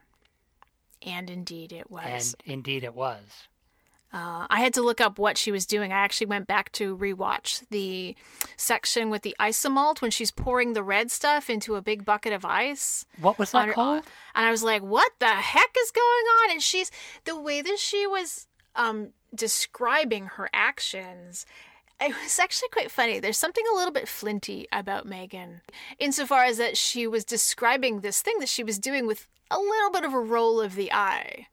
And 1.02 1.30
indeed 1.30 1.72
it 1.72 1.90
was. 1.90 2.34
And 2.44 2.52
indeed, 2.52 2.84
it 2.84 2.94
was. 2.94 3.48
Uh, 4.12 4.46
I 4.50 4.60
had 4.60 4.74
to 4.74 4.82
look 4.82 5.00
up 5.00 5.18
what 5.18 5.38
she 5.38 5.52
was 5.52 5.66
doing. 5.66 5.92
I 5.92 5.98
actually 5.98 6.26
went 6.26 6.48
back 6.48 6.72
to 6.72 6.96
rewatch 6.96 7.62
the 7.70 8.16
section 8.56 9.08
with 9.08 9.22
the 9.22 9.36
isomalt 9.38 10.02
when 10.02 10.10
she's 10.10 10.32
pouring 10.32 10.72
the 10.72 10.82
red 10.82 11.12
stuff 11.12 11.48
into 11.48 11.76
a 11.76 11.82
big 11.82 12.04
bucket 12.04 12.32
of 12.32 12.44
ice. 12.44 13.06
What 13.20 13.38
was 13.38 13.52
that 13.52 13.68
her- 13.68 13.72
called? 13.72 14.04
And 14.34 14.46
I 14.46 14.50
was 14.50 14.64
like, 14.64 14.82
what 14.82 15.12
the 15.20 15.28
heck 15.28 15.74
is 15.80 15.90
going 15.92 16.04
on? 16.42 16.50
And 16.52 16.62
she's 16.62 16.90
the 17.24 17.40
way 17.40 17.62
that 17.62 17.78
she 17.78 18.06
was 18.06 18.48
um, 18.74 19.10
describing 19.32 20.26
her 20.26 20.50
actions. 20.52 21.46
It 22.00 22.14
was 22.22 22.38
actually 22.38 22.70
quite 22.70 22.90
funny. 22.90 23.20
There's 23.20 23.38
something 23.38 23.64
a 23.70 23.76
little 23.76 23.92
bit 23.92 24.08
flinty 24.08 24.66
about 24.72 25.06
Megan, 25.06 25.60
insofar 25.98 26.44
as 26.44 26.56
that 26.58 26.76
she 26.76 27.06
was 27.06 27.24
describing 27.24 28.00
this 28.00 28.22
thing 28.22 28.38
that 28.40 28.48
she 28.48 28.64
was 28.64 28.78
doing 28.78 29.06
with 29.06 29.28
a 29.50 29.58
little 29.58 29.90
bit 29.92 30.04
of 30.04 30.14
a 30.14 30.18
roll 30.18 30.60
of 30.60 30.74
the 30.74 30.92
eye. 30.92 31.46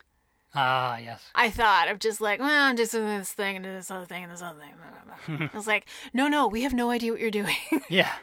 Ah, 0.55 0.97
yes. 0.97 1.21
I 1.35 1.49
thought 1.49 1.87
of 1.89 1.99
just 1.99 2.19
like, 2.21 2.39
well, 2.39 2.49
I'm 2.69 2.77
just 2.77 2.91
doing 2.93 3.05
this 3.19 3.31
thing 3.33 3.57
and 3.57 3.65
this 3.65 3.91
other 3.91 4.05
thing 4.05 4.23
and 4.23 4.31
this 4.31 4.41
other 4.41 4.59
thing. 4.59 5.49
I 5.53 5.55
was 5.55 5.67
like, 5.67 5.85
no, 6.13 6.27
no, 6.27 6.47
we 6.47 6.63
have 6.63 6.73
no 6.73 6.89
idea 6.89 7.11
what 7.11 7.21
you're 7.21 7.31
doing. 7.31 7.55
Yeah. 7.89 8.13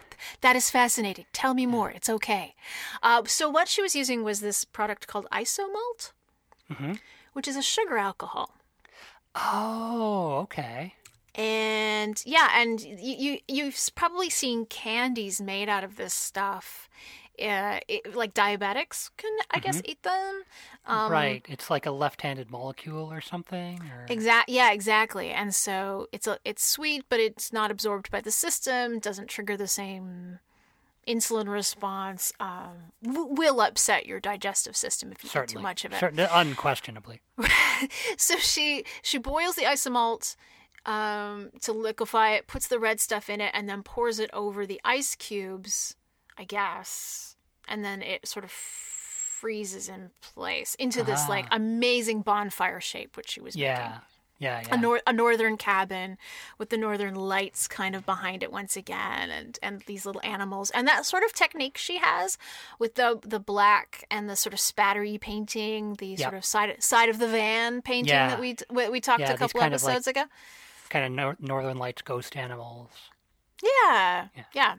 that 0.41 0.57
is 0.57 0.71
fascinating. 0.71 1.27
Tell 1.33 1.55
me 1.55 1.67
more. 1.67 1.91
It's 1.91 2.09
okay. 2.09 2.55
Uh, 3.03 3.23
so 3.27 3.49
what 3.49 3.69
she 3.69 3.83
was 3.83 3.95
using 3.95 4.25
was 4.25 4.41
this 4.41 4.65
product 4.65 5.07
called 5.07 5.27
isomalt, 5.33 6.13
which 7.35 7.47
is 7.49 7.57
a 7.57 7.63
sugar 7.63 7.97
alcohol. 7.99 8.51
Oh, 9.35 10.39
okay. 10.45 10.95
And 11.35 12.23
yeah, 12.25 12.51
and 12.55 12.81
you, 12.81 12.97
you 13.19 13.39
you've 13.49 13.77
probably 13.97 14.31
seen 14.31 14.67
candies 14.67 15.41
made 15.41 15.69
out 15.69 15.83
of 15.83 15.97
this 15.97 16.15
stuff. 16.15 16.89
Uh, 17.41 17.81
it, 17.89 18.15
like 18.15 18.33
diabetics 18.33 19.11
can, 19.17 19.37
I 19.51 19.59
guess, 19.59 19.83
eat 19.85 20.03
them. 20.03 20.43
Um, 20.87 21.11
right. 21.11 21.45
It's 21.49 21.69
like 21.69 21.87
a 21.87 21.91
left-handed 21.91 22.51
molecule 22.51 23.13
or 23.13 23.21
something. 23.21 23.81
Or... 23.81 24.07
Exact. 24.09 24.49
Yeah, 24.49 24.71
exactly. 24.73 25.31
And 25.31 25.55
so 25.55 26.09
it's 26.13 26.27
a 26.27 26.39
it's 26.45 26.65
sweet, 26.65 27.07
but 27.09 27.19
it's 27.21 27.53
not 27.53 27.71
absorbed 27.71 28.11
by 28.11 28.21
the 28.21 28.31
system. 28.31 29.01
Doesn't 29.01 29.29
trigger 29.29 29.57
the 29.57 29.67
same 29.67 30.39
insulin 31.09 31.49
response. 31.49 32.33
Um, 32.41 32.93
w- 33.03 33.35
will 33.35 33.61
upset 33.61 34.07
your 34.07 34.21
digestive 34.21 34.77
system 34.77 35.13
if 35.13 35.23
you 35.23 35.29
Certainly. 35.29 35.55
get 35.55 35.59
too 35.59 35.63
much 35.63 35.85
of 35.85 35.93
it. 35.93 35.99
Certain- 35.99 36.29
unquestionably. 36.31 37.21
So 38.17 38.37
she 38.39 38.85
she 39.03 39.19
boils 39.19 39.57
the 39.57 39.65
isomalt 39.65 40.37
um, 40.87 41.51
to 41.63 41.73
liquefy 41.73 42.35
it, 42.35 42.47
puts 42.47 42.69
the 42.69 42.79
red 42.79 43.01
stuff 43.01 43.29
in 43.29 43.41
it, 43.41 43.51
and 43.53 43.69
then 43.69 43.83
pours 43.83 44.19
it 44.19 44.31
over 44.33 44.65
the 44.65 44.81
ice 44.85 45.15
cubes. 45.15 45.97
I 46.39 46.45
guess, 46.45 47.37
and 47.69 47.85
then 47.85 48.03
it 48.03 48.27
sort 48.27 48.45
of 48.45 48.51
freezes 48.51 49.89
in 49.89 50.11
place 50.21 50.75
into 50.77 51.03
this 51.03 51.23
ah. 51.25 51.29
like 51.29 51.47
amazing 51.51 52.23
bonfire 52.23 52.81
shape, 52.81 53.17
which 53.17 53.31
she 53.31 53.41
was 53.41 53.55
making 53.57 53.71
Yeah. 53.71 53.99
Yeah, 54.41 54.63
yeah. 54.67 54.75
a, 54.75 54.77
nor- 54.77 55.01
a 55.07 55.13
northern 55.13 55.57
cabin 55.57 56.19
with 56.59 56.69
the 56.71 56.77
northern 56.77 57.15
lights 57.15 57.69
kind 57.69 57.95
of 57.95 58.05
behind 58.05 58.43
it 58.43 58.51
once 58.51 58.77
again 58.77 59.31
and 59.31 59.59
and 59.63 59.83
these 59.83 60.05
little 60.05 60.21
animals 60.25 60.71
and 60.71 60.89
that 60.89 61.07
sort 61.07 61.23
of 61.23 61.33
technique 61.33 61.79
she 61.79 61.99
has 61.99 62.37
with 62.81 62.97
the 62.97 63.21
the 63.23 63.39
black 63.39 64.05
and 64.11 64.29
the 64.29 64.35
sort 64.35 64.53
of 64.53 64.59
spattery 64.59 65.21
painting 65.21 65.95
the 65.95 66.09
Yep. 66.09 66.19
sort 66.19 66.35
of 66.35 66.45
side 66.45 66.83
side 66.83 67.09
of 67.09 67.21
the 67.21 67.29
van 67.29 67.81
painting 67.81 68.09
Yeah. 68.13 68.31
that 68.31 68.41
we 68.41 68.57
we, 68.71 68.89
we 68.89 69.01
talked 69.01 69.21
Yeah, 69.21 69.33
a 69.35 69.39
couple 69.39 69.61
of, 69.61 69.67
like, 69.67 69.73
episodes 69.73 70.09
ago 70.09 70.25
kind 70.91 71.05
of 71.07 71.13
nor- 71.13 71.37
Northern 71.39 71.79
Lights 71.79 72.03
ghost 72.03 72.37
animals. 72.37 72.91
yeah 73.63 74.29
yeah, 74.53 74.75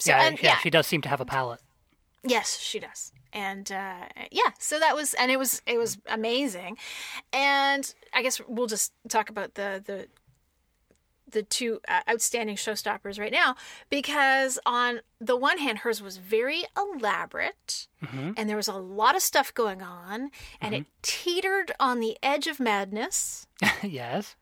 so 0.00 0.10
yeah, 0.10 0.26
and 0.26 0.42
yeah, 0.42 0.58
she 0.58 0.70
does 0.70 0.86
seem 0.86 1.00
to 1.02 1.08
have 1.08 1.20
a 1.20 1.24
palette. 1.24 1.60
Yes, 2.22 2.58
she 2.58 2.80
does. 2.80 3.12
And 3.32 3.70
uh, 3.70 4.06
yeah, 4.30 4.50
so 4.58 4.78
that 4.78 4.94
was, 4.94 5.14
and 5.14 5.30
it 5.30 5.38
was, 5.38 5.62
it 5.66 5.78
was 5.78 5.98
amazing. 6.06 6.76
And 7.32 7.94
I 8.12 8.22
guess 8.22 8.40
we'll 8.46 8.66
just 8.66 8.92
talk 9.08 9.30
about 9.30 9.54
the 9.54 9.82
the 9.84 10.08
the 11.30 11.42
two 11.44 11.80
uh, 11.86 12.00
outstanding 12.10 12.56
showstoppers 12.56 13.20
right 13.20 13.30
now 13.30 13.54
because 13.88 14.58
on 14.66 15.00
the 15.20 15.36
one 15.36 15.58
hand, 15.58 15.78
hers 15.78 16.02
was 16.02 16.16
very 16.16 16.64
elaborate, 16.76 17.86
and 18.36 18.48
there 18.48 18.56
was 18.56 18.66
a 18.68 18.74
lot 18.74 19.14
of 19.14 19.22
stuff 19.22 19.54
going 19.54 19.80
on, 19.80 20.30
and 20.60 20.74
it 20.74 20.86
teetered 21.02 21.72
on 21.78 22.00
the 22.00 22.18
edge 22.22 22.48
of 22.48 22.58
madness. 22.58 23.46
yes. 23.82 24.34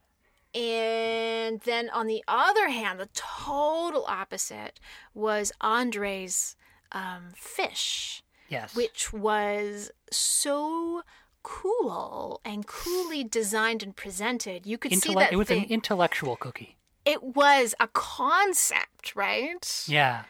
And 0.55 1.61
then 1.61 1.91
on 1.91 2.07
the 2.07 2.23
other 2.27 2.69
hand, 2.69 2.99
the 2.99 3.09
total 3.15 4.05
opposite 4.07 4.81
was 5.15 5.53
Andre's 5.61 6.57
um, 6.93 7.31
fish 7.35 8.23
Yes. 8.49 8.75
which 8.75 9.13
was 9.13 9.91
so 10.11 11.03
cool 11.43 12.41
and 12.47 12.67
coolly 12.67 13.23
designed 13.23 13.83
and 13.83 13.95
presented. 13.95 14.65
You 14.67 14.79
could 14.79 14.95
see 14.95 15.15
that 15.15 15.33
it 15.33 15.37
was 15.37 15.49
thing. 15.49 15.65
an 15.65 15.71
intellectual 15.71 16.37
cookie. 16.37 16.77
it 17.05 17.23
was 17.23 17.75
a 17.79 17.89
concept, 17.89 19.15
right? 19.15 19.85
Yeah. 19.87 20.23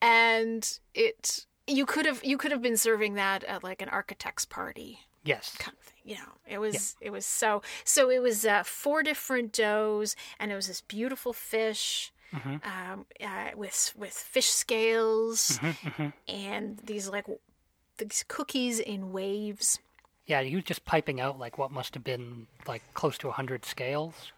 And 0.00 0.78
it 0.94 1.46
you 1.68 1.86
could 1.86 2.04
have 2.06 2.24
you 2.24 2.36
could 2.36 2.50
have 2.50 2.62
been 2.62 2.76
serving 2.76 3.14
that 3.14 3.44
at 3.44 3.62
like 3.62 3.80
an 3.80 3.88
architect's 3.88 4.44
party 4.44 5.00
Yes. 5.24 5.56
kind 5.56 5.76
of 5.78 5.84
thing. 5.84 6.00
You 6.04 6.16
know, 6.16 6.32
it 6.48 6.58
was 6.58 6.96
it 7.00 7.10
was 7.10 7.24
so 7.24 7.62
so 7.84 8.10
it 8.10 8.20
was 8.20 8.44
uh, 8.44 8.62
four 8.64 9.02
different 9.02 9.52
doughs, 9.52 10.16
and 10.38 10.50
it 10.50 10.54
was 10.54 10.66
this 10.66 10.80
beautiful 10.80 11.32
fish. 11.32 12.12
Um, 12.34 13.04
uh, 13.22 13.50
with 13.54 13.92
with 13.94 14.14
fish 14.14 14.48
scales 14.48 15.60
and 16.26 16.78
these 16.82 17.06
like 17.10 17.26
these 17.98 18.24
cookies 18.26 18.80
in 18.80 19.12
waves. 19.12 19.78
Yeah, 20.24 20.40
he 20.42 20.54
was 20.54 20.64
just 20.64 20.86
piping 20.86 21.20
out 21.20 21.38
like 21.38 21.58
what 21.58 21.70
must 21.70 21.92
have 21.92 22.02
been 22.02 22.46
like 22.66 22.82
close 22.94 23.18
to 23.18 23.28
a 23.28 23.32
hundred 23.32 23.66
scales. 23.66 24.32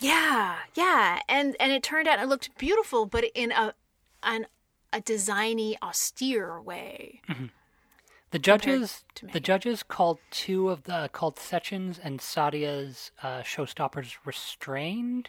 Yeah, 0.00 0.58
yeah, 0.74 1.22
and 1.28 1.56
and 1.58 1.72
it 1.72 1.82
turned 1.82 2.06
out 2.06 2.20
it 2.20 2.28
looked 2.28 2.56
beautiful, 2.56 3.04
but 3.04 3.24
in 3.34 3.50
a 3.50 3.74
an 4.22 4.46
a 4.92 5.00
designy, 5.00 5.74
austere 5.82 6.60
way. 6.60 7.20
The 8.34 8.40
judges, 8.40 9.04
the 9.32 9.38
judges 9.38 9.84
called 9.84 10.18
two 10.32 10.68
of 10.68 10.82
the 10.82 11.08
called 11.12 11.38
Sachin's 11.38 12.00
and 12.00 12.20
Sadia's 12.20 13.12
uh, 13.22 13.42
showstoppers 13.42 14.16
restrained 14.24 15.28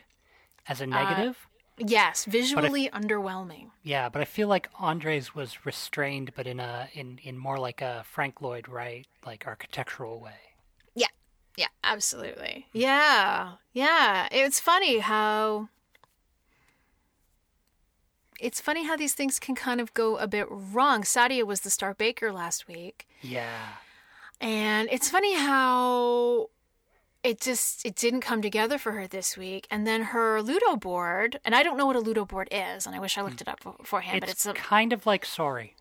as 0.67 0.81
a 0.81 0.87
negative. 0.87 1.47
Yes, 1.77 2.25
visually 2.25 2.89
underwhelming. 2.89 3.69
Yeah, 3.83 4.09
but 4.09 4.23
I 4.23 4.25
feel 4.25 4.47
like 4.47 4.69
Andre's 4.79 5.35
was 5.35 5.67
restrained, 5.67 6.31
but 6.35 6.47
in 6.47 6.59
a 6.59 6.89
in 6.93 7.19
in 7.21 7.37
more 7.37 7.59
like 7.59 7.79
a 7.79 8.03
Frank 8.09 8.41
Lloyd 8.41 8.67
Wright 8.67 9.05
like 9.23 9.45
architectural 9.45 10.19
way. 10.19 10.55
Yeah, 10.95 11.13
yeah, 11.57 11.67
absolutely. 11.83 12.65
Yeah, 12.73 13.51
yeah. 13.71 14.27
It's 14.31 14.59
funny 14.59 14.97
how 14.97 15.69
it's 18.39 18.59
funny 18.59 18.85
how 18.85 18.95
these 18.95 19.13
things 19.13 19.39
can 19.39 19.55
kind 19.55 19.79
of 19.79 19.93
go 19.93 20.17
a 20.17 20.27
bit 20.27 20.47
wrong. 20.49 21.03
Sadia 21.03 21.43
was 21.45 21.61
the 21.61 21.69
star 21.69 21.93
baker 21.93 22.31
last 22.31 22.67
week. 22.67 23.07
Yeah. 23.21 23.67
And 24.41 24.89
it's 24.91 25.09
funny 25.09 25.35
how 25.35 26.49
it 27.23 27.39
just 27.41 27.85
it 27.85 27.95
didn't 27.95 28.21
come 28.21 28.41
together 28.41 28.77
for 28.77 28.91
her 28.91 29.07
this 29.07 29.37
week. 29.37 29.67
And 29.71 29.87
then 29.87 30.03
her 30.03 30.41
Ludo 30.41 30.75
board, 30.75 31.39
and 31.45 31.55
I 31.55 31.63
don't 31.63 31.77
know 31.77 31.85
what 31.85 31.95
a 31.95 31.99
Ludo 31.99 32.25
board 32.25 32.49
is, 32.51 32.85
and 32.85 32.95
I 32.95 32.99
wish 32.99 33.17
I 33.17 33.21
looked 33.21 33.41
it 33.41 33.47
up 33.47 33.63
beforehand, 33.63 34.17
It's, 34.17 34.25
but 34.25 34.29
it's 34.31 34.45
a, 34.45 34.53
kind 34.53 34.93
of 34.93 35.05
like 35.05 35.25
Sorry. 35.25 35.75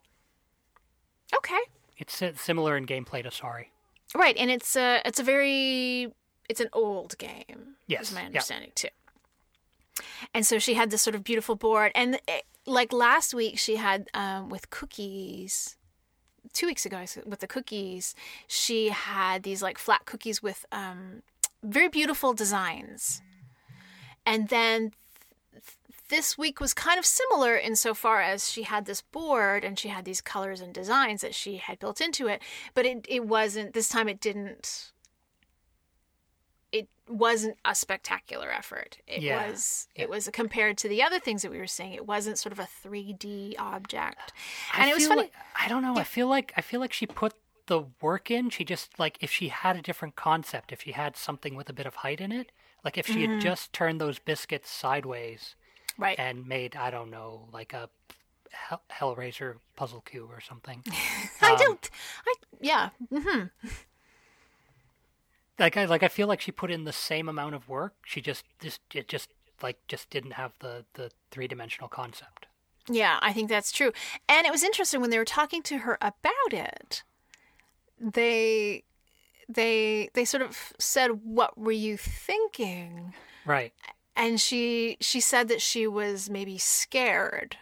okay. 1.37 1.61
It's 1.97 2.23
similar 2.41 2.77
in 2.77 2.87
gameplay 2.87 3.23
to 3.23 3.31
Sorry. 3.31 3.71
Right, 4.15 4.37
and 4.37 4.51
it's 4.51 4.77
a 4.77 5.03
it's 5.05 5.19
a 5.19 5.25
very 5.25 6.13
it's 6.49 6.61
an 6.61 6.69
old 6.73 7.19
game. 7.19 7.77
Yes, 7.87 8.09
is 8.09 8.15
my 8.15 8.21
yeah. 8.21 8.27
understanding 8.27 8.73
too. 8.75 8.89
And 10.33 10.45
so 10.47 10.59
she 10.59 10.75
had 10.75 10.91
this 10.91 11.03
sort 11.03 11.15
of 11.15 11.25
beautiful 11.25 11.57
board, 11.57 11.93
and 11.95 12.21
it, 12.27 12.45
like 12.67 12.93
last 12.93 13.35
week 13.35 13.59
she 13.59 13.77
had 13.77 14.09
um, 14.15 14.49
with 14.49 14.71
cookies. 14.71 15.77
Two 16.53 16.67
weeks 16.67 16.87
ago, 16.87 17.05
with 17.27 17.41
the 17.41 17.47
cookies, 17.47 18.15
she 18.47 18.91
had 18.91 19.43
these 19.43 19.63
like 19.63 19.79
flat 19.79 20.05
cookies 20.05 20.43
with 20.43 20.65
um, 20.71 21.23
very 21.63 21.89
beautiful 21.89 22.33
designs. 22.33 23.23
And 24.27 24.49
then 24.49 24.93
this 26.11 26.37
week 26.39 26.61
was 26.61 26.75
kind 26.75 26.99
of 26.99 27.07
similar 27.07 27.57
insofar 27.57 28.21
as 28.21 28.51
she 28.51 28.63
had 28.63 28.85
this 28.85 29.01
board 29.01 29.65
and 29.65 29.79
she 29.79 29.89
had 29.89 30.05
these 30.05 30.21
colors 30.21 30.61
and 30.61 30.73
designs 30.73 31.23
that 31.23 31.35
she 31.35 31.57
had 31.57 31.79
built 31.79 32.01
into 32.01 32.29
it, 32.29 32.43
but 32.75 32.85
it, 32.85 33.07
it 33.09 33.27
wasn't, 33.27 33.73
this 33.73 33.89
time 33.89 34.09
it 34.09 34.21
didn't, 34.21 34.93
it 36.79 36.89
wasn't 37.09 37.57
a 37.65 37.75
spectacular 37.75 38.51
effort. 38.51 38.99
It 39.07 39.23
Yeah. 39.23 39.47
was, 39.49 39.87
it 39.95 40.09
was 40.09 40.29
compared 40.33 40.77
to 40.79 40.89
the 40.89 41.03
other 41.03 41.21
things 41.21 41.43
that 41.43 41.51
we 41.51 41.59
were 41.59 41.67
seeing, 41.79 41.93
it 41.93 42.07
wasn't 42.07 42.39
sort 42.39 42.53
of 42.53 42.59
a 42.59 42.69
3D 42.83 43.55
object. 43.59 44.33
And 44.75 44.85
I 44.85 44.91
it 44.91 44.95
was 44.95 45.07
funny. 45.07 45.23
like- 45.23 45.33
I 45.55 45.69
don't 45.69 45.83
know. 45.83 45.97
I 45.97 46.05
feel 46.05 46.29
like 46.29 46.53
I 46.57 46.61
feel 46.63 46.81
like 46.81 46.93
she 46.93 47.07
put 47.07 47.35
the 47.67 47.81
work 48.01 48.31
in. 48.31 48.51
She 48.51 48.65
just 48.65 48.99
like 48.99 49.17
if 49.21 49.31
she 49.31 49.49
had 49.49 49.77
a 49.77 49.83
different 49.83 50.17
concept, 50.17 50.73
if 50.73 50.83
she 50.83 50.93
had 50.93 51.17
something 51.17 51.55
with 51.55 51.69
a 51.71 51.73
bit 51.73 51.87
of 51.87 51.95
height 51.97 52.21
in 52.21 52.33
it, 52.33 52.51
like 52.85 52.99
if 52.99 53.07
she 53.07 53.21
Mm-hmm. 53.23 53.33
had 53.35 53.41
just 53.51 53.73
turned 53.73 54.01
those 54.01 54.19
biscuits 54.19 54.69
sideways 54.71 55.55
right. 55.97 56.19
and 56.19 56.47
made 56.47 56.75
I 56.77 56.91
don't 56.91 57.11
know 57.11 57.49
like 57.53 57.73
a 57.73 57.89
Hell- 58.51 58.83
Hellraiser 58.99 59.57
puzzle 59.77 60.01
cube 60.03 60.31
or 60.31 60.41
something. 60.41 60.83
I 61.43 61.53
um, 61.53 61.59
don't, 61.59 61.91
I, 62.27 62.33
yeah. 62.61 62.91
Mm 63.13 63.23
hmm 63.27 63.45
like 65.59 65.77
I 65.77 65.85
like 65.85 66.03
I 66.03 66.09
feel 66.09 66.27
like 66.29 66.41
she 66.41 66.53
put 66.53 66.71
in 66.71 66.85
the 66.85 66.93
same 66.93 67.29
amount 67.29 67.55
of 67.55 67.69
work. 67.69 67.95
She 68.05 68.21
just 68.21 68.45
just 68.61 68.81
it 68.95 69.09
just 69.09 69.31
like 69.63 69.79
just 69.89 70.11
didn't 70.11 70.33
have 70.33 70.53
the 70.61 70.85
the 70.95 71.11
three 71.31 71.47
dimensional 71.49 71.89
concept. 71.89 72.47
Yeah, 72.89 73.19
I 73.23 73.33
think 73.33 73.49
that's 73.49 73.73
true. 73.73 73.93
And 74.29 74.47
it 74.47 74.51
was 74.53 74.63
interesting 74.63 75.01
when 75.01 75.11
they 75.11 75.19
were 75.19 75.25
talking 75.25 75.63
to 75.63 75.79
her 75.79 75.97
about 76.03 76.53
it. 76.53 77.03
They 78.01 78.85
they 79.49 80.11
they 80.15 80.25
sort 80.25 80.43
of 80.43 80.73
said 80.79 81.09
what 81.25 81.57
were 81.57 81.73
you 81.73 81.97
thinking? 81.97 83.15
Right. 83.47 83.73
And 84.17 84.41
she 84.41 84.97
she 85.01 85.21
said 85.21 85.49
that 85.49 85.63
she 85.63 85.87
was 85.87 86.29
maybe 86.31 86.59
scared 86.59 87.57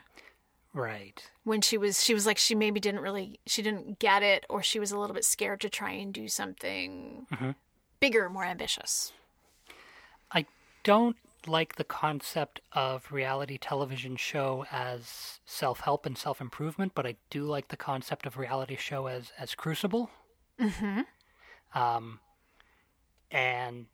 Right. 0.74 1.22
when 1.44 1.60
she 1.60 1.76
was 1.76 2.02
she 2.02 2.14
was 2.14 2.24
like 2.26 2.38
she 2.38 2.54
maybe 2.54 2.80
didn't 2.80 3.00
really 3.00 3.38
she 3.46 3.62
didn't 3.62 3.98
get 3.98 4.22
it 4.22 4.46
or 4.48 4.62
she 4.62 4.78
was 4.80 4.90
a 4.90 4.98
little 4.98 5.14
bit 5.14 5.24
scared 5.24 5.60
to 5.60 5.68
try 5.68 5.90
and 5.92 6.12
do 6.14 6.28
something 6.28 7.26
Mhm. 7.30 7.54
Bigger, 8.02 8.28
more 8.28 8.44
ambitious. 8.44 9.12
I 10.32 10.44
don't 10.82 11.16
like 11.46 11.76
the 11.76 11.84
concept 11.84 12.60
of 12.72 13.12
reality 13.12 13.58
television 13.58 14.16
show 14.16 14.66
as 14.72 15.38
self-help 15.46 16.04
and 16.04 16.18
self-improvement, 16.18 16.92
but 16.96 17.06
I 17.06 17.14
do 17.30 17.44
like 17.44 17.68
the 17.68 17.76
concept 17.76 18.26
of 18.26 18.36
reality 18.36 18.76
show 18.76 19.06
as 19.06 19.32
as 19.38 19.54
crucible. 19.54 20.10
Mm-hmm. 20.60 21.00
Um, 21.78 22.18
and 23.30 23.86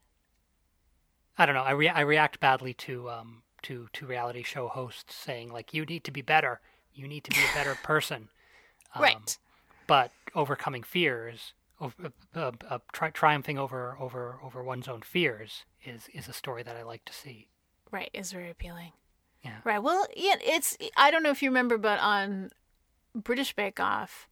I 1.36 1.44
don't 1.44 1.54
know. 1.54 1.62
I 1.62 1.72
re- 1.72 1.88
I 1.88 2.00
react 2.00 2.40
badly 2.40 2.72
to 2.74 3.10
um 3.10 3.42
to 3.62 3.88
to 3.92 4.06
reality 4.06 4.42
show 4.42 4.68
hosts 4.68 5.14
saying 5.14 5.52
like 5.52 5.74
you 5.74 5.84
need 5.84 6.04
to 6.04 6.10
be 6.10 6.22
better, 6.22 6.60
you 6.94 7.06
need 7.06 7.24
to 7.24 7.30
be 7.30 7.40
a 7.40 7.54
better 7.54 7.74
person. 7.82 8.30
Um, 8.94 9.02
right. 9.02 9.38
But 9.86 10.12
overcoming 10.34 10.82
fears, 10.82 11.52
of- 11.80 11.94
uh, 12.34 12.52
uh, 12.68 12.78
tri- 12.92 13.10
triumphing 13.10 13.58
over 13.58 13.96
over 14.00 14.38
over 14.42 14.62
one's 14.62 14.88
own 14.88 15.02
fears 15.02 15.64
is 15.84 16.08
is 16.12 16.28
a 16.28 16.32
story 16.32 16.62
that 16.62 16.76
I 16.76 16.82
like 16.82 17.04
to 17.06 17.12
see. 17.12 17.48
Right, 17.90 18.10
is 18.12 18.32
very 18.32 18.50
appealing. 18.50 18.92
Yeah. 19.42 19.58
Right. 19.64 19.82
Well, 19.82 20.06
yeah, 20.16 20.34
it's 20.44 20.76
I 20.96 21.10
don't 21.10 21.22
know 21.22 21.30
if 21.30 21.42
you 21.42 21.50
remember, 21.50 21.78
but 21.78 22.00
on 22.00 22.50
British 23.14 23.54
Bake 23.54 23.80
Off, 23.80 24.28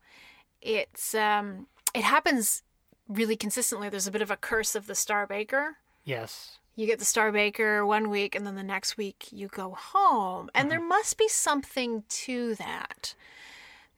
it's 0.60 1.14
um 1.14 1.66
it 1.94 2.04
happens 2.04 2.62
really 3.08 3.36
consistently. 3.36 3.88
There's 3.88 4.06
a 4.08 4.12
bit 4.12 4.22
of 4.22 4.30
a 4.30 4.36
curse 4.36 4.74
of 4.74 4.86
the 4.86 4.94
star 4.94 5.26
baker. 5.26 5.76
Yes. 6.04 6.58
You 6.74 6.86
get 6.86 6.98
the 6.98 7.06
star 7.06 7.32
baker 7.32 7.86
one 7.86 8.10
week, 8.10 8.34
and 8.34 8.46
then 8.46 8.54
the 8.54 8.62
next 8.62 8.98
week 8.98 9.28
you 9.30 9.48
go 9.48 9.70
home, 9.70 10.50
and 10.54 10.70
there 10.70 10.80
must 10.80 11.16
be 11.16 11.26
something 11.26 12.02
to 12.08 12.54
that. 12.56 13.14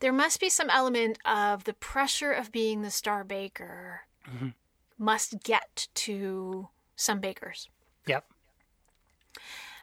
There 0.00 0.12
must 0.12 0.40
be 0.40 0.48
some 0.48 0.70
element 0.70 1.18
of 1.24 1.64
the 1.64 1.74
pressure 1.74 2.32
of 2.32 2.52
being 2.52 2.82
the 2.82 2.90
star 2.90 3.24
baker 3.24 4.02
Mhm. 4.26 4.54
must 4.96 5.42
get 5.42 5.88
to 5.94 6.68
some 6.96 7.20
bakers. 7.20 7.68
Yep. 8.06 8.24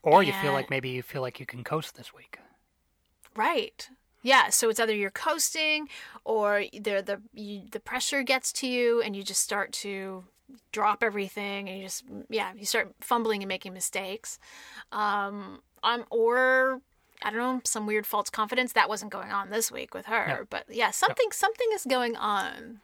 Or 0.04 0.22
you 0.24 0.34
feel 0.34 0.54
like 0.54 0.70
maybe 0.70 0.90
you 0.90 1.02
feel 1.02 1.22
like 1.22 1.40
you 1.40 1.46
can 1.46 1.64
coast 1.64 1.96
this 1.96 2.14
week. 2.14 2.40
Right. 3.36 3.90
Yeah. 4.22 4.50
So 4.50 4.70
it's 4.70 4.80
either 4.80 4.94
you're 4.96 5.12
coasting, 5.12 5.90
or 6.24 6.64
the 6.74 7.02
the 7.02 7.22
you, 7.34 7.68
the 7.70 7.80
pressure 7.80 8.24
gets 8.24 8.54
to 8.54 8.68
you, 8.68 9.02
and 9.02 9.16
you 9.16 9.24
just 9.24 9.42
start 9.42 9.72
to 9.74 10.26
drop 10.72 11.04
everything, 11.04 11.68
and 11.68 11.78
you 11.80 11.84
just 11.86 12.04
yeah, 12.30 12.54
you 12.54 12.66
start 12.66 12.94
fumbling 13.02 13.42
and 13.42 13.48
making 13.50 13.74
mistakes. 13.74 14.38
Um, 14.92 15.62
um, 15.84 16.06
or 16.12 16.82
I 17.26 17.32
don't 17.32 17.40
know, 17.40 17.62
some 17.66 17.88
weird 17.88 18.06
false 18.06 18.30
confidence 18.30 18.72
that 18.74 18.88
wasn't 18.88 19.12
going 19.12 19.32
on 19.32 19.50
this 19.50 19.72
week 19.72 19.96
with 19.96 20.06
her, 20.06 20.26
Yeah. 20.28 20.44
but 20.48 20.66
yeah, 20.70 20.92
something 20.92 21.32
something 21.32 21.68
is 21.74 21.84
going 21.84 22.16
on. 22.16 22.82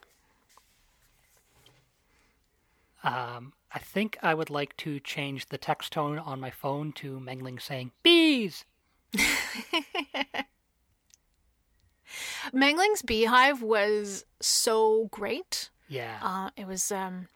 Um, 3.04 3.54
I 3.71 3.77
think 3.80 4.17
I 4.23 4.34
would 4.34 4.49
like 4.49 4.75
to 4.77 4.99
change 4.99 5.49
the 5.49 5.58
text 5.60 5.93
tone 5.93 6.17
on 6.19 6.39
my 6.39 6.49
phone 6.49 6.91
to 6.93 7.19
Mengling 7.19 7.60
saying 7.60 7.91
bees. 8.04 8.65
Mengling's 12.54 13.01
beehive 13.01 13.62
was 13.62 14.25
so 14.39 15.08
great. 15.12 15.69
Yeah. 15.88 16.17
Uh, 16.21 16.49
it 16.58 16.67
was 16.67 16.91
um, 16.91 17.27